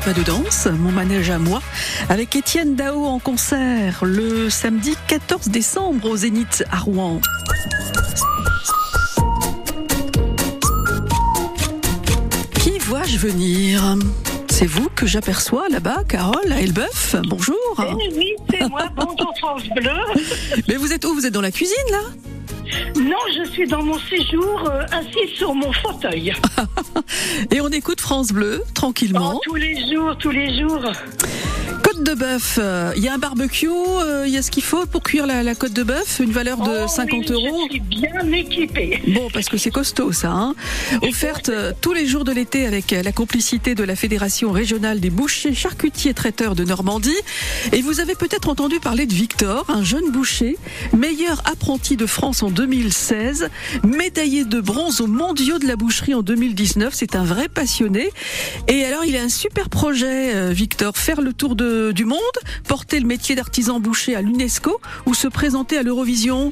pas 0.07 0.13
de 0.13 0.23
danse, 0.23 0.67
mon 0.67 0.93
manège 0.93 1.29
à 1.31 1.37
moi, 1.37 1.61
avec 2.07 2.33
Étienne 2.33 2.75
Dao 2.75 3.03
en 3.03 3.19
concert 3.19 4.05
le 4.05 4.49
samedi 4.49 4.95
14 5.09 5.49
décembre 5.49 6.09
au 6.09 6.15
Zénith 6.15 6.63
à 6.71 6.77
Rouen. 6.77 7.19
Qui 12.53 12.79
vois-je 12.79 13.17
venir? 13.17 13.97
C'est 14.49 14.65
vous 14.65 14.87
que 14.95 15.05
j'aperçois 15.05 15.67
là-bas, 15.67 16.05
Carole, 16.07 16.53
à 16.53 16.61
Elbeuf. 16.61 17.17
Bonjour. 17.27 17.57
Eh 17.79 18.15
oui, 18.15 18.33
c'est 18.49 18.65
moi. 18.69 18.83
Bonjour 18.95 19.33
France 19.39 19.63
Bleu. 19.75 19.91
Mais 20.69 20.77
vous 20.77 20.93
êtes 20.93 21.03
où? 21.03 21.13
Vous 21.15 21.25
êtes 21.25 21.33
dans 21.33 21.41
la 21.41 21.51
cuisine 21.51 21.75
là? 21.91 21.99
Non, 23.07 23.15
je 23.37 23.49
suis 23.51 23.65
dans 23.65 23.83
mon 23.83 23.97
séjour 23.99 24.69
euh, 24.69 24.83
assis 24.91 25.33
sur 25.33 25.55
mon 25.55 25.71
fauteuil. 25.71 26.33
Et 27.51 27.61
on 27.61 27.69
écoute 27.69 28.01
France 28.01 28.33
Bleu 28.33 28.63
tranquillement. 28.73 29.35
Oh, 29.35 29.41
tous 29.45 29.55
les 29.55 29.89
jours, 29.89 30.17
tous 30.17 30.31
les 30.31 30.59
jours. 30.59 30.91
Côte 31.97 32.05
de 32.05 32.13
bœuf, 32.13 32.59
euh, 32.61 32.93
il 32.95 33.03
y 33.03 33.07
a 33.07 33.13
un 33.13 33.17
barbecue, 33.17 33.69
euh, 33.69 34.25
il 34.27 34.33
y 34.33 34.37
a 34.37 34.43
ce 34.43 34.51
qu'il 34.51 34.61
faut 34.61 34.85
pour 34.85 35.01
cuire 35.01 35.25
la, 35.25 35.41
la 35.41 35.55
côte 35.55 35.73
de 35.73 35.81
bœuf, 35.81 36.19
une 36.19 36.31
valeur 36.31 36.57
de 36.59 36.83
Oh 36.83 36.87
50 36.87 37.29
oui, 37.29 37.33
euros. 37.33 37.61
Je 37.65 37.71
suis 37.71 37.79
bien 37.79 38.31
équipée. 38.33 39.01
Bon, 39.07 39.29
parce 39.33 39.49
que 39.49 39.57
c'est 39.57 39.71
costaud 39.71 40.11
ça. 40.11 40.29
Hein 40.29 40.53
Offerte 41.01 41.49
euh, 41.49 41.71
tous 41.81 41.93
les 41.93 42.05
jours 42.05 42.23
de 42.23 42.31
l'été 42.31 42.67
avec 42.67 42.91
la 42.91 43.11
complicité 43.11 43.73
de 43.73 43.83
la 43.83 43.95
Fédération 43.95 44.51
régionale 44.51 44.99
des 44.99 45.09
bouchers, 45.09 45.55
charcutiers, 45.55 46.13
traiteurs 46.13 46.53
de 46.53 46.63
Normandie. 46.65 47.17
Et 47.73 47.81
vous 47.81 47.99
avez 47.99 48.13
peut-être 48.13 48.49
entendu 48.49 48.79
parler 48.79 49.07
de 49.07 49.13
Victor, 49.13 49.65
un 49.69 49.83
jeune 49.83 50.11
boucher, 50.11 50.57
meilleur 50.95 51.41
apprenti 51.51 51.97
de 51.97 52.05
France 52.05 52.43
en 52.43 52.51
2016, 52.51 53.49
médaillé 53.83 54.45
de 54.45 54.61
bronze 54.61 55.01
aux 55.01 55.07
mondiaux 55.07 55.57
de 55.57 55.65
la 55.65 55.75
boucherie 55.75 56.13
en 56.13 56.21
2019. 56.21 56.93
C'est 56.93 57.15
un 57.15 57.23
vrai 57.23 57.47
passionné. 57.47 58.11
Et 58.67 58.85
alors, 58.85 59.03
il 59.03 59.17
a 59.17 59.23
un 59.23 59.29
super 59.29 59.69
projet, 59.69 60.53
Victor, 60.53 60.95
faire 60.95 61.21
le 61.21 61.33
tour 61.33 61.55
de, 61.55 61.86
du 61.93 62.05
monde, 62.05 62.19
porter 62.67 62.99
le 62.99 63.05
métier 63.05 63.35
d'artisan 63.35 63.79
boucher 63.79 64.15
à 64.15 64.21
l'UNESCO 64.21 64.79
ou 65.05 65.13
se 65.13 65.27
présenter 65.27 65.77
à 65.77 65.83
l'Eurovision? 65.83 66.51